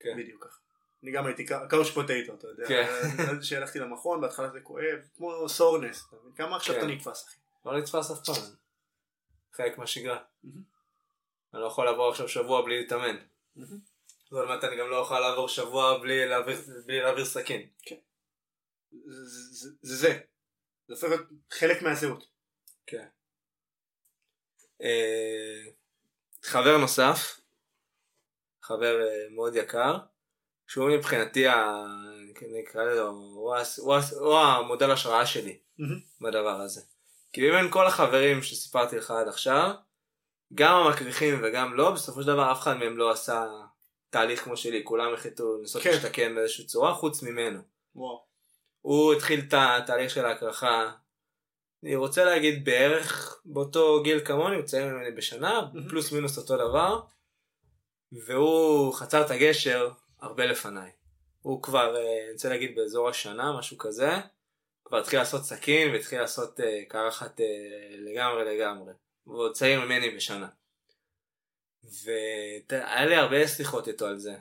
כן. 0.00 0.16
בדיוק 0.18 0.44
ככה. 0.46 0.58
אני 1.02 1.12
גם 1.12 1.26
הייתי 1.26 1.46
קאוש 1.70 1.90
פוטטו, 1.90 2.34
אתה 2.34 2.46
יודע. 2.48 2.68
כן. 2.68 2.86
אז 3.30 3.44
שהלכתי 3.44 3.78
למכון, 3.78 4.20
בהתחלה 4.20 4.50
זה 4.50 4.60
כואב, 4.60 4.98
כמו 5.16 5.48
סורנס? 5.48 6.04
כמה 6.36 6.56
עכשיו 6.56 6.74
כן. 6.74 6.80
אתה 6.80 6.88
נתפס 6.88 7.24
אחי. 7.28 7.36
לא 7.64 7.78
נתפס 7.78 8.10
אף 8.10 8.18
פעם. 8.26 8.54
חלק 9.52 9.78
מהשגרה. 9.78 10.18
אני 10.44 10.52
לא 11.62 11.66
יכול 11.66 11.84
לעבור 11.84 12.10
עכשיו 12.10 12.28
שבוע 12.28 12.62
בלי 12.64 12.80
להתאמן. 12.80 13.16
ועוד 14.32 14.48
מעט 14.48 14.64
אני 14.64 14.76
גם 14.76 14.90
לא 14.90 14.96
יכול 14.96 15.18
לעבור 15.20 15.48
שבוע 15.48 15.98
בלי 15.98 16.26
להעביר- 16.26 17.24
סכין. 17.24 17.68
זה 19.06 19.24
זה. 19.52 19.68
זה 19.82 19.96
זה. 19.96 20.20
זה 20.88 20.94
הופך 20.94 21.08
להיות 21.08 21.26
חלק 21.50 21.82
מהזהות. 21.82 22.33
כן. 22.86 23.06
אה, 24.82 25.70
חבר 26.42 26.76
נוסף, 26.76 27.40
חבר 28.62 29.00
אה, 29.02 29.28
מאוד 29.30 29.56
יקר, 29.56 29.98
שהוא 30.66 30.90
מבחינתי, 30.90 31.46
ה- 31.48 31.84
נקרא 32.60 32.84
לזה, 32.84 33.00
הוא 34.18 34.38
המודל 34.38 34.90
השראה 34.90 35.26
שלי. 35.26 35.58
בדבר 36.20 36.60
הזה. 36.60 36.80
כי 37.32 37.50
מבין 37.50 37.70
כל 37.70 37.86
החברים 37.86 38.42
שסיפרתי 38.42 38.96
לך 38.96 39.10
עד 39.10 39.28
עכשיו, 39.28 39.70
גם 40.54 40.74
המקריחים 40.74 41.40
וגם 41.42 41.74
לא, 41.74 41.90
בסופו 41.90 42.22
של 42.22 42.26
דבר 42.26 42.52
אף 42.52 42.60
אחד 42.60 42.74
מהם 42.76 42.96
לא 42.96 43.10
עשה 43.10 43.46
תהליך 44.10 44.44
כמו 44.44 44.56
שלי, 44.56 44.80
כולם 44.84 45.14
החליטו 45.14 45.58
לנסות 45.58 45.82
כן. 45.82 45.90
להשתקם 45.90 46.34
באיזושהי 46.34 46.66
צורה 46.66 46.94
חוץ 46.94 47.22
ממנו. 47.22 47.60
וואו. 47.94 48.24
הוא 48.80 49.14
התחיל 49.14 49.40
את 49.48 49.54
התהליך 49.56 50.10
של 50.10 50.24
ההקרחה, 50.24 50.92
אני 51.84 51.96
רוצה 51.96 52.24
להגיד 52.24 52.64
בערך 52.64 53.40
באותו 53.44 54.02
גיל 54.02 54.20
כמוני, 54.24 54.56
הוא 54.56 54.64
צעיר 54.64 54.86
ממני 54.86 55.10
בשנה. 55.10 55.70
פלוס 55.88 56.12
מינוס 56.12 56.38
אותו 56.38 56.56
דבר, 56.56 57.00
והוא 58.12 58.94
חצר 58.94 59.26
את 59.26 59.30
הגשר 59.30 59.90
הרבה 60.20 60.46
לפניי. 60.46 60.90
הוא 61.42 61.62
כבר, 61.62 61.96
אה, 61.96 62.24
אני 62.24 62.32
רוצה 62.32 62.48
להגיד 62.48 62.76
באזור 62.76 63.08
השנה, 63.08 63.58
משהו 63.58 63.78
כזה, 63.78 64.10
כבר 64.84 64.98
התחיל 64.98 65.18
לעשות 65.18 65.44
סכין 65.44 65.92
והתחיל 65.92 66.20
לעשות 66.20 66.60
אה, 66.60 66.82
קרחת 66.88 67.40
אה, 67.40 67.46
לגמרי 67.98 68.56
לגמרי. 68.56 68.92
עוד 69.24 69.52
צעיר 69.52 69.80
ממני 69.80 70.10
בשנה. 70.10 70.48
והיה 72.04 73.06
לי 73.06 73.16
הרבה 73.16 73.48
שיחות 73.48 73.88
איתו 73.88 74.06
על 74.06 74.18
זה. 74.18 74.34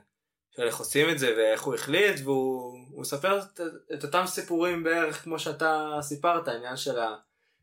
של 0.56 0.64
איך 0.64 0.78
עושים 0.78 1.10
את 1.10 1.20
זה 1.20 1.34
ואיך 1.38 1.62
הוא 1.62 1.76
החליט 1.76 2.20
והוא 2.24 2.78
הוא 2.90 3.02
מספר 3.02 3.40
את, 3.40 3.62
את 3.94 4.04
אותם 4.04 4.24
סיפורים 4.28 4.84
בערך 4.84 5.24
כמו 5.24 5.40
שאתה 5.40 5.98
סיפרת 6.02 6.48
העניין 6.48 6.78
של 6.78 7.00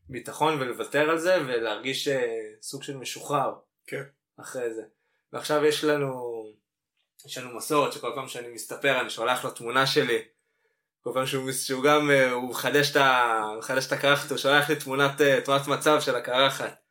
הביטחון 0.09 0.61
ולוותר 0.61 1.09
על 1.09 1.17
זה 1.17 1.37
ולהרגיש 1.41 2.07
אה, 2.07 2.37
סוג 2.61 2.83
של 2.83 2.97
משוחרר. 2.97 3.53
כן. 3.87 4.03
אחרי 4.39 4.73
זה. 4.73 4.81
ועכשיו 5.33 5.65
יש 5.65 5.83
לנו 5.83 6.41
יש 7.25 7.37
לנו 7.37 7.57
מסורת 7.57 7.93
שכל 7.93 8.11
פעם 8.15 8.27
שאני 8.27 8.47
מסתפר 8.47 9.01
אני 9.01 9.09
שולח 9.09 9.43
לו 9.45 9.51
תמונה 9.51 9.87
שלי. 9.87 10.21
כל 11.03 11.11
פעם 11.13 11.25
שהוא, 11.25 11.51
שהוא 11.51 11.83
גם 11.83 12.11
אה, 12.11 12.31
הוא 12.31 12.49
מחדש 12.49 12.91
את 12.91 12.95
ה- 12.95 13.45
מחדש 13.57 13.87
את 13.87 13.91
הקרחת 13.91 14.29
הוא 14.29 14.37
שולח 14.37 14.69
לי 14.69 14.75
תמונת, 14.75 15.21
אה, 15.21 15.41
תמונת 15.41 15.67
מצב 15.67 16.01
של 16.01 16.15
הקרחת. 16.15 16.81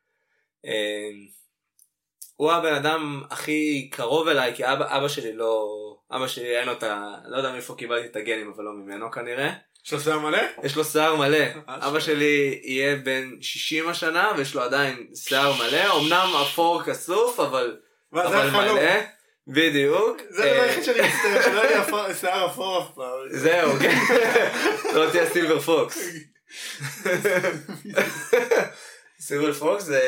הוא 2.37 2.53
הבן 2.53 2.75
אדם 2.75 3.23
הכי 3.31 3.91
קרוב 3.93 4.29
אליי 4.29 4.57
כי 4.57 4.65
אבא, 4.65 4.99
אבא 4.99 5.09
שלי 5.09 5.33
לא 5.33 5.77
אבא 6.11 6.29
שלי 6.29 6.59
אין 6.59 6.67
לו 6.67 6.73
את 6.73 6.83
ה... 6.83 7.15
לא 7.25 7.37
יודע 7.37 7.53
מאיפה 7.53 7.75
קיבלתי 7.79 8.07
את 8.07 8.17
הגנים 8.17 8.53
אבל 8.57 8.65
לא 8.65 8.73
ממנו 8.73 9.11
כנראה 9.11 9.53
יש 9.85 9.93
לו 9.93 10.01
שיער 10.01 10.19
מלא? 10.19 10.43
יש 10.63 10.77
לו 10.77 10.85
שיער 10.85 11.17
מלא 11.17 11.47
אשכרה. 11.47 11.89
אבא 11.89 12.01
שלי 12.01 12.61
יהיה 12.65 12.97
בן 12.97 13.31
60 13.41 13.89
השנה 13.89 14.33
ויש 14.37 14.55
לו 14.55 14.63
עדיין 14.63 15.07
שיער 15.15 15.53
מלא 15.53 16.01
אמנם 16.01 16.31
אפור 16.43 16.83
כסוף 16.83 17.41
אבל, 17.41 17.77
מה, 18.13 18.31
זה 18.31 18.43
אבל. 18.43 18.51
מלא 18.51 19.01
בדיוק 19.47 20.21
זה 20.29 20.45
הדבר 20.45 20.59
אה, 20.59 20.65
היחיד 20.65 20.85
שאני 20.85 21.01
מצטער, 21.01 21.43
שלא 21.43 21.61
יהיה 21.61 22.15
שיער 22.15 22.47
אפור 22.47 22.83
אף 22.83 22.95
פעם. 22.95 23.39
זהו 23.39 23.73
כן 23.81 23.99
לא 24.95 25.11
תהיה 25.11 25.31
סילבר 25.31 25.61
פוקס 25.61 25.99
סילבר 29.21 29.53
פוקס 29.53 29.85
זה 29.85 30.01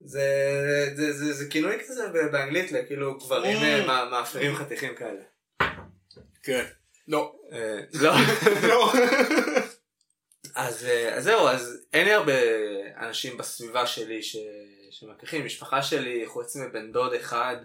זה, 0.00 0.90
זה, 0.94 1.12
זה, 1.12 1.32
זה 1.32 1.50
כינוי 1.50 1.76
כזה 1.88 2.08
באנגלית 2.32 2.72
לכאילו 2.72 3.18
גברים 3.18 3.56
אה, 3.56 4.04
מאפרים 4.10 4.56
חתיכים 4.56 4.94
כאלה. 4.94 5.22
כן. 6.42 6.64
לא. 7.08 7.36
אה, 7.52 7.80
לא. 8.02 8.12
לא. 8.68 8.92
אז, 10.54 10.84
אה, 10.84 11.14
אז 11.14 11.24
זהו, 11.24 11.48
אז 11.48 11.86
אין 11.92 12.04
לי 12.04 12.12
הרבה 12.12 12.32
אנשים 12.96 13.36
בסביבה 13.36 13.86
שלי 13.86 14.22
ש... 14.22 14.36
שמקריחים. 14.90 15.44
משפחה 15.44 15.82
שלי, 15.82 16.26
חוץ 16.26 16.56
מבן 16.56 16.92
דוד 16.92 17.12
אחד, 17.12 17.56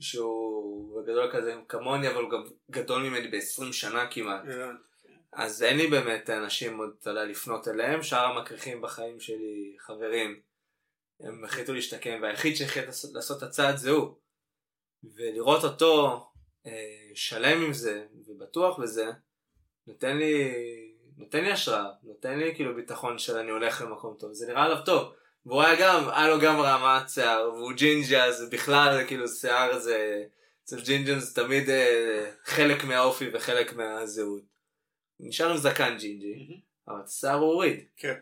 שהוא 0.00 1.02
גדול 1.02 1.30
כזה 1.32 1.54
כמוני, 1.68 2.08
אבל 2.08 2.22
הוא 2.22 2.30
גם 2.30 2.44
גדול 2.70 3.02
ממני 3.02 3.28
ב-20 3.28 3.72
שנה 3.72 4.06
כמעט. 4.10 4.42
אז 5.32 5.62
אין 5.62 5.76
לי 5.76 5.86
באמת 5.86 6.30
אנשים 6.30 6.78
עוד, 6.78 6.96
אתה 7.00 7.10
יודע, 7.10 7.24
לפנות 7.24 7.68
אליהם. 7.68 8.02
שאר 8.02 8.24
המקריחים 8.24 8.80
בחיים 8.80 9.20
שלי, 9.20 9.76
חברים, 9.78 10.40
הם 11.20 11.44
החליטו 11.44 11.74
להשתקם, 11.74 12.18
והיחיד 12.22 12.56
שהחליט 12.56 12.86
לעשות, 13.14 13.38
את 13.38 13.42
הצעד 13.42 13.76
זה 13.76 13.90
הוא. 13.90 14.14
ולראות 15.14 15.64
אותו 15.64 16.24
שלם 17.14 17.62
עם 17.62 17.72
זה, 17.72 18.06
ובטוח 18.26 18.78
בזה, 18.78 19.06
נותן 19.86 20.16
לי, 20.16 20.54
נותן 21.16 21.44
לי 21.44 21.52
השראה, 21.52 21.90
נותן 22.02 22.38
לי 22.38 22.54
כאילו 22.54 22.74
ביטחון 22.74 23.18
שאני 23.18 23.50
הולך 23.50 23.82
למקום 23.82 24.16
טוב, 24.18 24.32
זה 24.32 24.46
נראה 24.46 24.64
עליו 24.64 24.84
טוב. 24.84 25.12
והוא 25.46 25.62
היה 25.62 25.80
גם, 25.80 26.08
היה 26.08 26.28
לו 26.28 26.40
גם 26.40 26.60
רמת 26.60 27.10
שיער, 27.10 27.50
והוא 27.54 27.72
ג'ינג'ה, 27.72 28.32
זה 28.32 28.46
בכלל 28.50 29.06
כאילו 29.06 29.28
שיער 29.28 29.78
זה, 29.78 30.24
אצל 30.64 30.80
ג'ינג'ה 30.80 31.18
זה 31.18 31.34
תמיד 31.34 31.70
אה, 31.70 32.30
חלק 32.44 32.84
מהאופי 32.84 33.30
וחלק 33.32 33.72
מהזהות. 33.72 34.42
נשאר 35.20 35.50
עם 35.50 35.56
זקן 35.56 35.96
ג'ינג'י, 35.98 36.60
אבל 36.88 37.00
את 37.00 37.06
השיער 37.06 37.34
הוא 37.34 37.52
הוריד. 37.52 37.84
כן. 37.96 38.14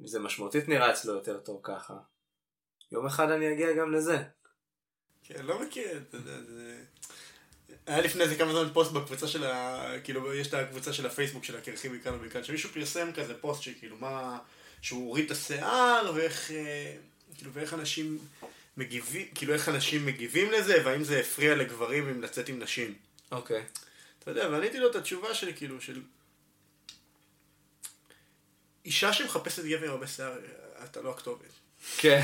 וזה 0.00 0.20
משמעותית 0.20 0.68
נראה 0.68 0.90
אצלו 0.90 1.14
יותר 1.14 1.38
טוב 1.38 1.60
ככה. 1.62 1.94
יום 2.92 3.06
אחד 3.06 3.30
אני 3.30 3.52
אגיע 3.52 3.72
גם 3.72 3.92
לזה. 3.92 4.18
כן, 5.22 5.46
לא 5.46 5.62
מכיר, 5.62 5.98
אתה 6.08 6.16
יודע, 6.16 6.42
זה... 6.42 6.84
היה 7.86 8.00
לפני 8.00 8.22
איזה 8.24 8.36
כמה 8.36 8.52
זמן 8.52 8.68
פוסט 8.72 8.92
בקבוצה 8.92 9.28
של 9.28 9.44
ה... 9.44 9.92
כאילו, 10.04 10.34
יש 10.34 10.46
את 10.46 10.54
הקבוצה 10.54 10.92
של 10.92 11.06
הפייסבוק 11.06 11.44
של 11.44 11.56
הקרחים 11.56 11.92
מכאן 11.92 12.14
ומכאן, 12.14 12.44
שמישהו 12.44 12.70
פרסם 12.70 13.12
כזה 13.12 13.34
פוסט 13.34 13.62
שכאילו 13.62 13.96
מה... 13.96 14.38
שהוא 14.82 15.06
הוריד 15.06 15.24
את 15.24 15.30
השיער, 15.30 16.12
ואיך... 16.14 16.50
אה, 16.50 16.96
כאילו, 17.36 17.52
ואיך 17.54 17.74
אנשים 17.74 18.18
מגיבים, 18.76 19.26
כאילו, 19.34 19.54
איך 19.54 19.68
אנשים 19.68 20.06
מגיבים 20.06 20.52
לזה, 20.52 20.82
והאם 20.84 21.04
זה 21.04 21.20
הפריע 21.20 21.54
לגברים 21.54 22.08
אם 22.08 22.22
לצאת 22.22 22.48
עם 22.48 22.58
נשים. 22.58 22.94
אוקיי. 23.32 23.64
אתה 24.18 24.30
יודע, 24.30 24.48
ועניתי 24.50 24.78
לו 24.78 24.90
את 24.90 24.96
התשובה 24.96 25.34
שלי, 25.34 25.54
כאילו, 25.54 25.80
של... 25.80 26.02
אישה 28.84 29.12
שמחפשת 29.12 29.64
גבר 29.64 29.84
עם 29.84 29.90
הרבה 29.90 30.06
שיער, 30.06 30.38
אתה 30.84 31.02
לא 31.02 31.10
הכתובת. 31.10 31.65
כן. 31.98 32.20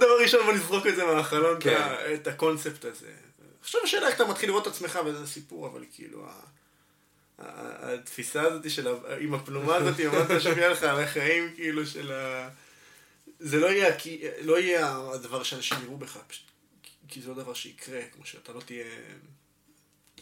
דבר 0.00 0.20
ראשון 0.22 0.44
בוא 0.44 0.52
נזרוק 0.52 0.86
את 0.86 0.96
זה 0.96 1.04
מהחלון, 1.04 1.56
את 1.56 1.62
כן. 1.62 1.82
את 2.14 2.26
הקונספט 2.26 2.84
הזה. 2.84 3.12
עכשיו 3.60 3.80
השאלה 3.84 4.06
איך 4.06 4.16
אתה 4.16 4.24
מתחיל 4.24 4.48
לראות 4.48 4.66
את 4.66 4.72
עצמך 4.72 4.98
וזה 5.06 5.26
סיפור, 5.26 5.66
אבל 5.66 5.84
כאילו, 5.92 6.26
התפיסה 7.38 8.42
הזאת 8.42 8.70
של, 8.70 8.88
עם 9.20 9.34
הפלומה 9.34 9.76
הזאת, 9.76 10.00
מה 10.00 10.22
אתה 10.22 10.40
שומע 10.40 10.68
לך 10.68 10.82
על 10.82 11.00
החיים, 11.00 11.52
כאילו, 11.54 11.86
של 11.86 12.12
ה... 12.12 12.48
זה 13.40 13.60
לא 13.60 13.66
יהיה, 13.66 13.96
לא 14.40 14.58
יהיה 14.58 14.96
הדבר 15.14 15.42
שאנשים 15.42 15.78
יראו 15.82 15.96
בך, 15.96 16.18
פשוט, 16.28 16.44
כי 17.08 17.20
זה 17.20 17.28
לא 17.28 17.34
דבר 17.34 17.54
שיקרה, 17.54 18.00
כמו 18.14 18.26
שאתה 18.26 18.52
לא 18.52 18.60
תהיה... 18.60 18.84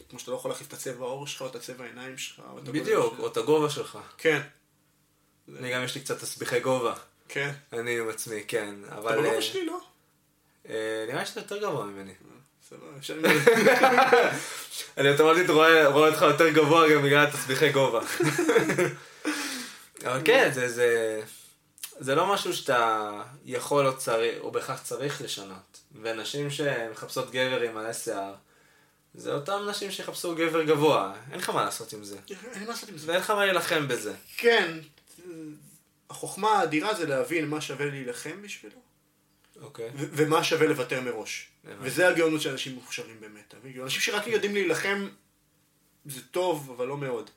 כמו 0.09 0.19
שאתה 0.19 0.31
לא 0.31 0.35
יכול 0.35 0.51
להחליף 0.51 0.67
את 0.67 0.73
הצבע 0.73 1.05
העור 1.05 1.27
שלך, 1.27 1.41
או 1.41 1.47
את 1.47 1.55
הצבע 1.55 1.83
העיניים 1.83 2.17
שלך, 2.17 2.41
או 2.51 2.59
את 2.59 2.63
בדיוק, 2.63 3.11
שלך. 3.11 3.19
או 3.19 3.27
את 3.27 3.37
הגובה 3.37 3.69
שלך. 3.69 3.97
כן, 4.17 4.41
אני 5.59 5.73
גם 5.73 5.83
יש 5.83 5.95
לי 5.95 6.01
קצת 6.01 6.19
תסביכי 6.19 6.59
גובה. 6.59 6.93
כן. 7.27 7.51
אני 7.73 7.99
עם 7.99 8.09
עצמי, 8.09 8.43
כן. 8.47 8.75
אתה 8.87 8.97
אבל... 8.97 9.13
בגובה 9.13 9.35
אה, 9.35 9.41
שלי, 9.41 9.65
לא? 9.65 9.79
אה, 10.69 11.05
נראה 11.07 11.25
שאתה 11.25 11.39
יותר 11.39 11.61
גבוה 11.61 11.85
ממני. 11.85 12.13
סבבה, 12.69 12.97
אפשר... 12.97 13.15
אני 14.97 15.11
אוטומטית 15.11 15.49
רואה 15.49 15.87
רואה 15.87 16.09
אותך 16.09 16.21
יותר 16.21 16.49
גבוה 16.49 16.89
גם 16.89 17.03
בגלל 17.03 17.27
התסביכי 17.27 17.71
גובה. 17.71 17.99
אבל 20.05 20.21
כן, 20.25 20.49
זה, 20.53 20.69
זה, 20.69 21.21
זה 21.99 22.15
לא 22.15 22.33
משהו 22.33 22.53
שאתה 22.53 23.11
יכול 23.45 23.87
או 23.87 23.97
צריך, 23.97 24.41
או 24.41 24.51
בהכרח 24.51 24.83
צריך 24.83 25.21
לשנות. 25.21 25.79
ונשים 26.01 26.49
שמחפשות 26.49 27.31
גבר 27.31 27.61
עם 27.61 27.75
מלא 27.75 27.93
שיער, 27.93 28.33
זה 29.17 29.33
אותם 29.33 29.65
נשים 29.69 29.91
שיחפשו 29.91 30.35
גבר 30.35 30.63
גבוה. 30.63 31.15
אין 31.31 31.39
לך 31.39 31.49
מה 31.49 31.65
לעשות 31.65 31.93
עם 31.93 32.03
זה. 32.03 32.17
אין 32.29 32.63
מה 32.63 32.69
לעשות 32.69 32.89
עם 32.89 32.97
זה. 32.97 33.07
ואין 33.07 33.19
לך 33.21 33.29
מה 33.29 33.45
להילחם 33.45 33.87
בזה. 33.87 34.13
כן, 34.37 34.77
החוכמה 36.09 36.49
האדירה 36.51 36.93
זה 36.93 37.07
להבין 37.07 37.47
מה 37.47 37.61
שווה 37.61 37.85
להילחם 37.85 38.41
בשבילו, 38.41 38.75
אוקיי. 39.61 39.89
ו- 39.95 40.05
ומה 40.11 40.43
שווה 40.43 40.67
לוותר 40.67 41.01
מראש. 41.01 41.47
הבנתי. 41.63 41.79
וזה 41.81 42.07
הגאונות 42.07 42.41
של 42.41 42.49
אנשים 42.51 42.75
מוכשרים 42.75 43.19
באמת. 43.19 43.43
אתה 43.47 43.57
מבין? 43.57 43.81
אנשים 43.81 44.01
שרק 44.01 44.27
יודעים 44.27 44.53
להילחם, 44.53 45.09
זה 46.05 46.21
טוב, 46.31 46.71
אבל 46.77 46.87
לא 46.87 46.97
מאוד. 46.97 47.29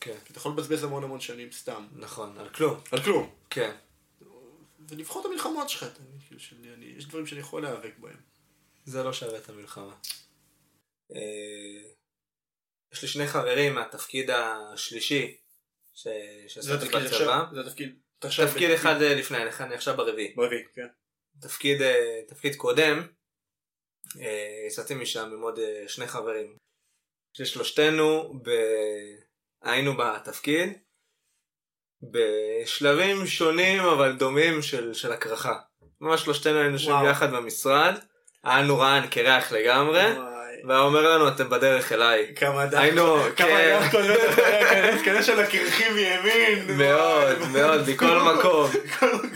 כן, 0.00 0.14
אתה 0.30 0.38
יכול 0.38 0.52
לבזבז 0.52 0.84
המון 0.84 1.04
המון 1.04 1.20
שנים 1.20 1.48
סתם. 1.52 1.86
נכון, 1.96 2.38
על 2.38 2.48
כלום. 2.48 2.80
על 2.92 3.02
כלום. 3.02 3.30
כן. 3.50 3.70
ולבחור 4.88 5.22
את 5.22 5.30
המלחמות 5.30 5.68
שלך. 5.68 5.82
אתה 5.82 6.00
מבין? 6.02 6.18
כאילו 6.26 6.40
שאני- 6.40 6.74
אני- 6.74 6.94
יש 6.98 7.06
דברים 7.06 7.26
שאני 7.26 7.40
יכול 7.40 7.62
להיאבק 7.62 7.92
בהם. 7.98 8.16
זה 8.86 9.02
לא 9.02 9.12
שווה 9.12 9.38
את 9.38 9.48
המלחמה. 9.48 9.92
אה, 11.14 11.90
יש 12.92 13.02
לי 13.02 13.08
שני 13.08 13.26
חברים 13.26 13.74
מהתפקיד 13.74 14.30
השלישי 14.30 15.36
ש- 15.94 16.06
שעשיתי 16.48 16.86
בצבא. 16.88 17.44
זה 17.54 17.60
התפקיד. 17.60 17.98
עכשיו 18.20 18.46
תפקיד 18.48 18.70
אחד 18.70 19.02
אה, 19.02 19.14
לפני, 19.14 19.38
אני- 19.42 19.74
עכשיו 19.74 19.96
ברביעי. 19.96 20.32
ברביעי, 20.36 20.62
כן. 20.74 20.86
תפקיד, 21.40 21.82
אה, 21.82 22.20
תפקיד 22.28 22.54
קודם, 22.56 23.06
יצאתי 24.66 24.94
משם 24.94 25.30
עם 25.32 25.42
עוד 25.42 25.58
שני 25.86 26.06
חברים. 26.06 26.56
ששלושתנו 27.32 28.34
ב... 28.44 28.50
היינו 29.62 29.96
בתפקיד 29.96 30.78
בשלבים 32.02 33.26
שונים 33.26 33.80
אבל 33.80 34.16
דומים 34.16 34.62
של, 34.62 34.94
של 34.94 35.12
הקרחה. 35.12 35.58
ממש 36.00 36.20
שלושתנו 36.22 36.58
היינו 36.58 36.72
יושבים 36.72 36.94
וואו. 36.94 37.06
ביחד 37.06 37.30
במשרד, 37.32 37.94
היה 38.44 38.62
לנו 38.62 38.78
רען 38.78 39.06
קרח 39.10 39.52
לגמרי, 39.52 40.02
וואי. 40.50 40.62
והיה 40.64 40.80
אומר 40.80 41.08
לנו 41.08 41.28
אתם 41.28 41.50
בדרך 41.50 41.92
אליי. 41.92 42.32
כמה 42.36 42.66
דק, 42.66 42.78
היינו, 42.78 43.16
כמה 43.36 43.48
כן. 43.48 43.88
קודם 43.90 44.14
היה 44.36 45.04
כזה 45.04 45.22
של 45.22 45.40
הקרחים 45.40 45.94
מימין. 45.94 46.64
מאוד. 46.86 47.38
מאוד, 47.52 47.80
מכל 47.90 48.18
מקום. 48.18 48.70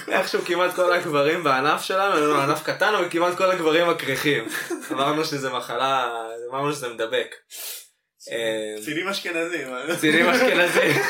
איכשהו 0.08 0.40
כמעט 0.44 0.74
כל 0.74 0.92
הגברים 0.92 1.44
בענף 1.44 1.82
שלנו, 1.82 2.14
היה 2.14 2.26
לנו 2.26 2.40
ענף 2.40 2.62
קטן, 2.62 2.94
אבל 2.94 3.08
כמעט 3.10 3.36
כל 3.36 3.50
הגברים 3.50 3.90
מקריחים. 3.90 4.48
אמרנו 4.92 5.24
שזה 5.24 5.50
מחלה, 5.50 6.14
אמרנו 6.50 6.72
שזה 6.72 6.88
מדבק. 6.88 7.34
אה, 8.30 8.84
צילים 8.84 9.08
אשכנזים. 9.08 9.68
קצינים 9.96 10.28
אשכנזים. 10.28 11.02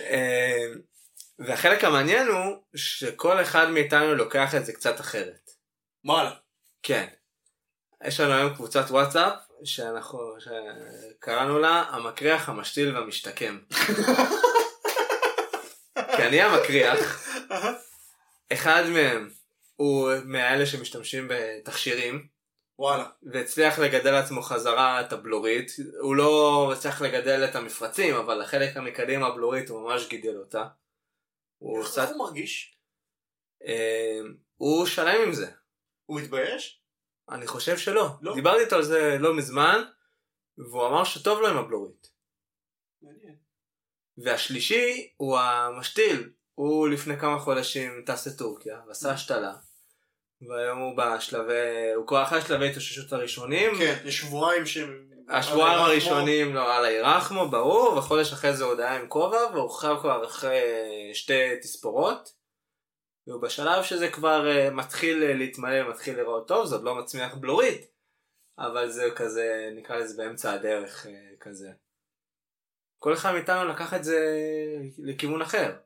אה, 0.00 0.66
והחלק 1.46 1.84
המעניין 1.84 2.28
הוא 2.28 2.56
שכל 2.76 3.40
אחד 3.42 3.70
מאיתנו 3.70 4.14
לוקח 4.14 4.54
את 4.54 4.66
זה 4.66 4.72
קצת 4.72 5.00
אחרת. 5.00 5.50
וואלה. 6.04 6.45
כן. 6.86 7.06
יש 8.06 8.20
לנו 8.20 8.32
היום 8.32 8.54
קבוצת 8.54 8.84
וואטסאפ 8.90 9.32
שאנחנו, 9.64 10.18
שקראנו 10.40 11.58
לה 11.58 11.82
המקריח, 11.88 12.48
המשתיל 12.48 12.96
והמשתקם. 12.96 13.58
כי 15.94 16.22
אני 16.22 16.42
המקריח, 16.42 16.98
אחד 18.52 18.82
מהם 18.92 19.30
הוא 19.76 20.10
מאלה 20.24 20.66
שמשתמשים 20.66 21.28
בתכשירים, 21.30 22.28
וואלה. 22.78 23.06
והצליח 23.22 23.78
לגדל 23.78 24.10
לעצמו 24.10 24.42
חזרה 24.42 25.00
את 25.00 25.12
הבלורית. 25.12 25.72
הוא 26.00 26.16
לא 26.16 26.72
הצליח 26.72 27.02
לגדל 27.02 27.44
את 27.44 27.54
המפרצים, 27.54 28.14
אבל 28.14 28.42
החלק 28.42 28.76
המקדם 28.76 29.22
הבלורית 29.22 29.68
הוא 29.68 29.80
ממש 29.80 30.08
גידל 30.08 30.36
אותה. 30.36 30.64
הוא 31.58 31.84
איך. 31.84 32.10
הוא 32.10 32.18
מרגיש? 32.18 32.78
אה, 33.66 34.20
הוא 34.56 34.86
שלם 34.86 35.22
עם 35.26 35.32
זה. 35.32 35.50
הוא 36.06 36.20
מתבייש? 36.20 36.82
אני 37.28 37.46
חושב 37.46 37.78
שלא. 37.78 38.08
לא? 38.20 38.34
דיברתי 38.34 38.64
איתו 38.64 38.76
על 38.76 38.82
זה 38.82 39.16
לא 39.20 39.34
מזמן, 39.34 39.82
והוא 40.58 40.86
אמר 40.86 41.04
שטוב 41.04 41.40
לו 41.40 41.48
עם 41.48 41.56
הבלורית. 41.56 42.08
מעניין. 43.02 43.36
והשלישי 44.24 45.12
הוא 45.16 45.38
המשתיל. 45.38 46.30
הוא 46.54 46.88
לפני 46.88 47.18
כמה 47.18 47.38
חודשים 47.38 48.02
טס 48.06 48.26
לטורקיה 48.26 48.80
ועשה 48.88 49.10
השתלה. 49.10 49.54
והיום 50.48 50.78
הוא 50.78 50.96
בשלבי, 50.96 51.92
הוא 51.96 52.06
כבר 52.06 52.22
אחרי 52.22 52.42
שלבי 52.42 52.68
התאוששות 52.68 53.12
הראשונים. 53.12 53.74
כן, 53.78 54.02
יש 54.04 54.18
שבועיים 54.18 54.66
שהם... 54.66 55.06
השבועיים. 55.28 55.78
הראשונים 55.78 56.54
לא 56.54 56.76
על 56.76 56.84
הירחמו, 56.84 57.48
ברור, 57.48 57.96
וחודש 57.96 58.32
אחרי 58.32 58.56
זה 58.56 58.64
הוא 58.64 58.80
היה 58.80 58.96
עם 58.96 59.08
כובע, 59.08 59.38
והוא 59.52 59.70
חייב 59.70 59.98
כבר 60.00 60.24
אחרי 60.24 60.60
שתי 61.14 61.56
תספורות. 61.62 62.35
והוא 63.26 63.42
בשלב 63.42 63.82
שזה 63.82 64.10
כבר 64.10 64.48
אה, 64.48 64.70
מתחיל 64.70 65.22
אה, 65.22 65.34
להתמלא, 65.34 65.90
מתחיל 65.90 66.16
לראות 66.16 66.48
טוב, 66.48 66.66
זה 66.66 66.74
עוד 66.74 66.84
לא 66.84 66.94
מצמיח 66.94 67.34
בלורית, 67.34 67.86
אבל 68.58 68.90
זה 68.90 69.08
כזה, 69.16 69.70
נקרא 69.76 69.96
לזה 69.96 70.22
באמצע 70.22 70.52
הדרך 70.52 71.06
אה, 71.06 71.36
כזה. 71.40 71.70
כל 72.98 73.14
אחד 73.14 73.32
מאיתנו 73.32 73.64
לקח 73.64 73.94
את 73.94 74.04
זה 74.04 74.18
לכיוון 74.98 75.42
אחר. 75.42 75.76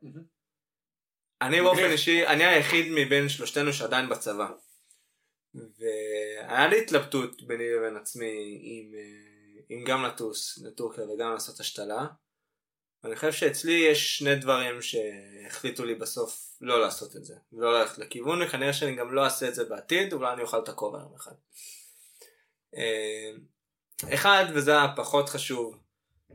אני 1.43 1.61
באופן. 1.65 1.91
אישי, 1.91 2.27
אני 2.27 2.45
היחיד 2.45 2.87
מבין 2.91 3.29
שלושתנו 3.29 3.73
שעדיין 3.73 4.09
בצבא. 4.09 4.51
והיה 5.55 6.69
לי 6.69 6.83
התלבטות 6.83 7.43
ביני 7.43 7.65
לבין 7.71 7.97
עצמי 7.97 8.61
אם, 8.63 8.95
אם 9.71 9.85
גם 9.87 10.05
לטוס 10.05 10.59
לטורקיה 10.59 11.05
וגם 11.05 11.33
לעשות 11.33 11.61
השתלה. 11.61 12.07
אני 13.05 13.17
חושב 13.17 13.33
שאצלי 13.33 13.73
יש 13.73 14.19
שני 14.19 14.35
דברים 14.37 14.83
שהחליטו 14.83 15.85
לי 15.85 15.95
בסוף 15.95 16.51
לא 16.61 16.81
לעשות 16.81 17.17
את 17.17 17.25
זה, 17.25 17.35
ולא 17.53 17.81
ללכת 17.81 17.99
לכיוון, 17.99 18.43
וכנראה 18.43 18.73
שאני 18.73 18.97
גם 18.97 19.15
לא 19.15 19.25
אעשה 19.25 19.49
את 19.49 19.55
זה 19.55 19.65
בעתיד, 19.65 20.13
אולי 20.13 20.33
אני 20.33 20.43
אוכל 20.43 20.59
את 20.59 20.69
הכובע 20.69 20.99
יום 20.99 21.15
אחד. 21.17 21.33
אה, 22.77 23.31
אחד, 24.15 24.45
וזה 24.55 24.83
הפחות 24.83 25.29
חשוב, 25.29 25.79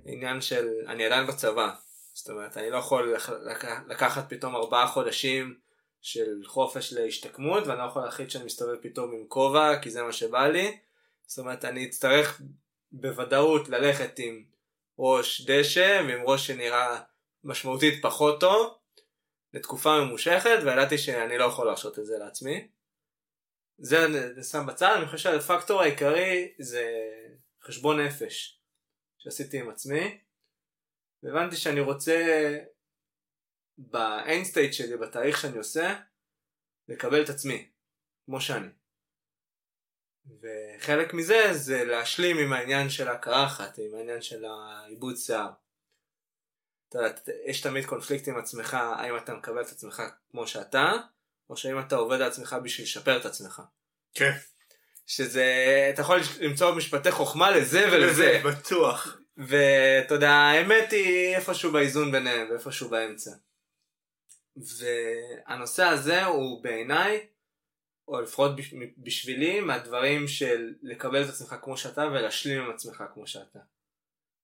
עניין 0.06 0.41
של 0.41 0.67
אני 0.88 1.06
עדיין 1.06 1.28
בצבא, 1.28 1.73
זאת 2.13 2.30
אומרת 2.30 2.58
אני 2.58 2.69
לא 2.69 2.78
יכול 2.78 3.13
לק- 3.15 3.30
לק- 3.30 3.88
לקחת 3.88 4.30
פתאום 4.30 4.56
ארבעה 4.56 4.88
חודשים 4.88 5.58
של 6.01 6.41
חופש 6.45 6.93
להשתקמות 6.93 7.67
ואני 7.67 7.80
לא 7.80 7.84
יכול 7.84 8.01
להחליט 8.01 8.30
שאני 8.30 8.45
מסתובב 8.45 8.75
פתאום 8.82 9.12
עם 9.13 9.25
כובע 9.28 9.80
כי 9.82 9.89
זה 9.89 10.04
מה 10.04 10.12
שבא 10.12 10.47
לי, 10.47 10.78
זאת 11.28 11.39
אומרת 11.39 11.65
אני 11.65 11.86
אצטרך 11.86 12.41
בוודאות 12.91 13.69
ללכת 13.69 14.19
עם 14.19 14.43
ראש 14.99 15.41
דשא 15.41 16.01
ועם 16.08 16.21
ראש 16.25 16.47
שנראה 16.47 17.01
משמעותית 17.43 18.01
פחות 18.01 18.39
טוב 18.39 18.77
לתקופה 19.53 19.99
ממושכת 19.99 20.60
וידעתי 20.65 20.97
שאני 20.97 21.38
לא 21.38 21.45
יכול 21.45 21.65
להרשות 21.65 21.99
את 21.99 22.05
זה 22.05 22.17
לעצמי. 22.17 22.67
זה 23.77 24.05
אני 24.05 24.43
שם 24.43 24.65
בצד, 24.67 24.95
אני 24.97 25.05
חושב 25.05 25.17
שהפקטור 25.17 25.81
העיקרי 25.81 26.53
זה 26.60 26.84
חשבון 27.63 27.99
נפש 27.99 28.60
שעשיתי 29.17 29.60
עם 29.60 29.69
עצמי 29.69 30.19
והבנתי 31.23 31.55
שאני 31.55 31.79
רוצה 31.79 32.17
ב 33.78 33.94
end 33.94 34.43
state 34.43 34.74
שלי, 34.73 34.97
בתהליך 34.97 35.41
שאני 35.41 35.58
עושה, 35.58 35.99
לקבל 36.88 37.23
את 37.23 37.29
עצמי, 37.29 37.69
כמו 38.25 38.41
שאני. 38.41 38.67
וחלק 40.42 41.14
מזה 41.14 41.54
זה 41.54 41.84
להשלים 41.84 42.38
עם 42.38 42.54
העניין 42.54 42.90
של 42.90 43.08
הקרחת, 43.08 43.78
עם 43.78 43.96
העניין 43.98 44.22
של 44.22 44.46
העיבוד 44.46 45.16
שיער. 45.18 45.50
אתה 46.90 46.98
יודע, 46.98 47.16
יש 47.46 47.62
תמיד 47.62 47.86
קונפליקט 47.86 48.28
עם 48.28 48.38
עצמך, 48.38 48.74
האם 48.74 49.18
אתה 49.18 49.34
מקבל 49.34 49.62
את 49.62 49.70
עצמך 49.70 50.04
כמו 50.32 50.48
שאתה, 50.48 50.92
או 51.50 51.58
שהאם 51.58 51.80
אתה 51.80 51.96
עובד 51.96 52.16
על 52.16 52.28
עצמך 52.28 52.56
בשביל 52.64 52.86
לשפר 52.86 53.18
את 53.18 53.26
עצמך. 53.26 53.62
כן. 54.14 54.32
שזה, 55.08 55.46
אתה 55.94 56.02
יכול 56.02 56.20
למצוא 56.42 56.76
משפטי 56.76 57.12
חוכמה 57.12 57.52
לזה 57.52 57.86
ולזה. 57.92 58.42
בטוח. 58.46 59.18
ואתה 59.38 60.14
יודע, 60.14 60.32
האמת 60.32 60.92
היא 60.92 61.36
איפשהו 61.36 61.72
באיזון 61.72 62.12
ביניהם, 62.12 62.48
ואיפשהו 62.50 62.90
באמצע. 62.90 63.32
והנושא 64.58 65.84
הזה 65.84 66.26
הוא 66.26 66.64
בעיניי, 66.64 67.28
או 68.08 68.22
לפחות 68.22 68.52
בשבילי, 68.98 69.60
מהדברים 69.60 70.28
של 70.28 70.74
לקבל 70.82 71.24
את 71.24 71.30
עצמך 71.30 71.56
כמו 71.62 71.78
שאתה 71.78 72.02
ולהשלים 72.02 72.62
עם 72.62 72.72
עצמך 72.72 73.04
כמו 73.13 73.28
שאתה. 73.28 73.60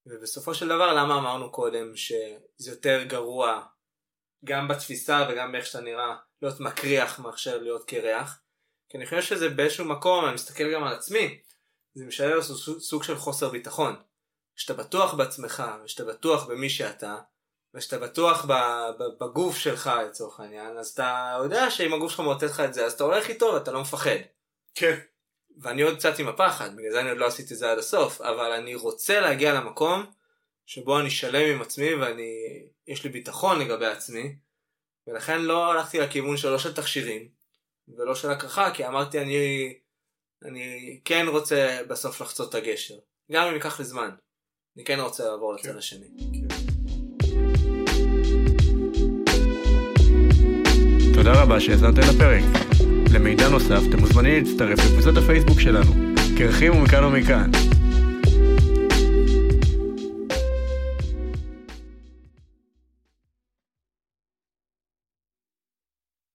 ובסופו 0.06 0.56
של 0.56 0.68
דבר, 0.68 0.94
למה 0.94 1.18
אמרנו 1.18 1.52
קודם 1.52 1.96
שזה 1.96 2.72
יותר 2.72 3.04
גרוע, 3.04 3.66
גם 4.46 4.68
בתפיסה 4.68 5.28
וגם 5.30 5.52
באיך 5.52 5.66
שאתה 5.66 5.82
נראה, 5.82 6.16
להיות 6.42 6.60
מקריח 6.60 7.20
מאשר 7.20 7.58
להיות 7.58 7.86
קרח? 7.86 8.44
כי 8.90 8.98
אני 8.98 9.06
חושב 9.06 9.22
שזה 9.22 9.50
באיזשהו 9.50 9.86
מקום, 9.86 10.26
אני 10.26 10.34
מסתכל 10.34 10.74
גם 10.74 10.84
על 10.84 10.94
עצמי, 10.94 11.42
זה 11.94 12.06
משלם 12.06 12.42
סוג 12.80 13.04
של 13.04 13.16
חוסר 13.16 13.50
ביטחון. 13.50 13.96
כשאתה 14.56 14.74
בטוח 14.74 15.14
בעצמך, 15.14 15.64
ושאתה 15.84 16.06
בטוח 16.06 16.46
במי 16.46 16.70
שאתה, 16.70 17.18
ושאתה 17.74 18.00
בטוח 18.00 18.46
בגוף 19.20 19.58
שלך 19.58 19.92
לצורך 20.08 20.40
העניין, 20.40 20.78
אז 20.78 20.88
אתה 20.88 21.38
יודע 21.44 21.72
שאם 21.72 21.94
הגוף 21.94 22.12
שלך 22.12 22.20
מוטט 22.20 22.44
לך 22.44 22.60
את 22.60 22.74
זה, 22.74 22.86
אז 22.86 22.94
אתה 22.94 23.04
הולך 23.04 23.30
איתו 23.30 23.46
ואתה 23.46 23.72
לא 23.72 23.82
מפחד. 23.82 24.18
כן. 24.76 25.00
ואני 25.58 25.82
עוד 25.82 25.98
קצת 25.98 26.20
עם 26.20 26.28
הפחד, 26.28 26.76
בגלל 26.76 26.92
זה 26.92 27.00
אני 27.00 27.10
עוד 27.10 27.18
לא 27.18 27.26
עשיתי 27.26 27.54
את 27.54 27.60
זה 27.60 27.72
עד 27.72 27.78
הסוף, 27.78 28.22
אבל 28.22 28.52
אני 28.52 28.76
רוצה 28.76 29.20
להגיע 29.20 29.54
למקום 29.54 30.06
שבו 30.66 31.00
אני 31.00 31.10
שלם 31.10 31.56
עם 31.56 31.62
עצמי 31.62 31.94
ואני, 31.94 32.64
יש 32.88 33.04
לי 33.04 33.10
ביטחון 33.10 33.60
לגבי 33.60 33.86
עצמי, 33.86 34.36
ולכן 35.08 35.42
לא 35.42 35.72
הלכתי 35.72 36.00
לכיוון 36.00 36.38
שלו 36.38 36.60
של 36.60 36.74
תכשירים, 36.74 37.30
ולא 37.88 38.16
של 38.16 38.30
הקרחה, 38.32 38.72
כי 38.74 38.88
אמרתי 38.88 39.20
אני, 39.20 39.74
אני 40.46 41.00
כן 41.06 41.26
רוצה 41.28 41.80
בסוף 41.88 42.22
לחצות 42.22 42.50
את 42.50 42.56
הגשר, 42.56 42.96
גם 43.32 43.48
אם 43.48 43.54
ייקח 43.54 43.80
לי 43.80 43.86
זמן. 43.86 44.10
אני 44.76 44.86
כן 44.86 45.00
רוצה 45.00 45.26
לעבור 45.26 45.54
לצד 45.54 45.72
כן. 45.72 45.78
השני. 45.78 46.08
כן. 46.18 46.51
תודה 51.24 51.42
רבה 51.42 51.60
שהאזנתם 51.60 52.02
לפרק. 52.02 52.44
למידע 53.14 53.50
נוסף 53.50 53.82
אתם 53.90 54.00
מוזמנים 54.00 54.44
להצטרף 54.44 54.80
לקבוצת 54.80 55.18
הפייסבוק 55.18 55.60
שלנו, 55.60 55.92
קרחים 56.38 56.76
ומכאן 56.76 57.04
ומכאן. 57.04 57.52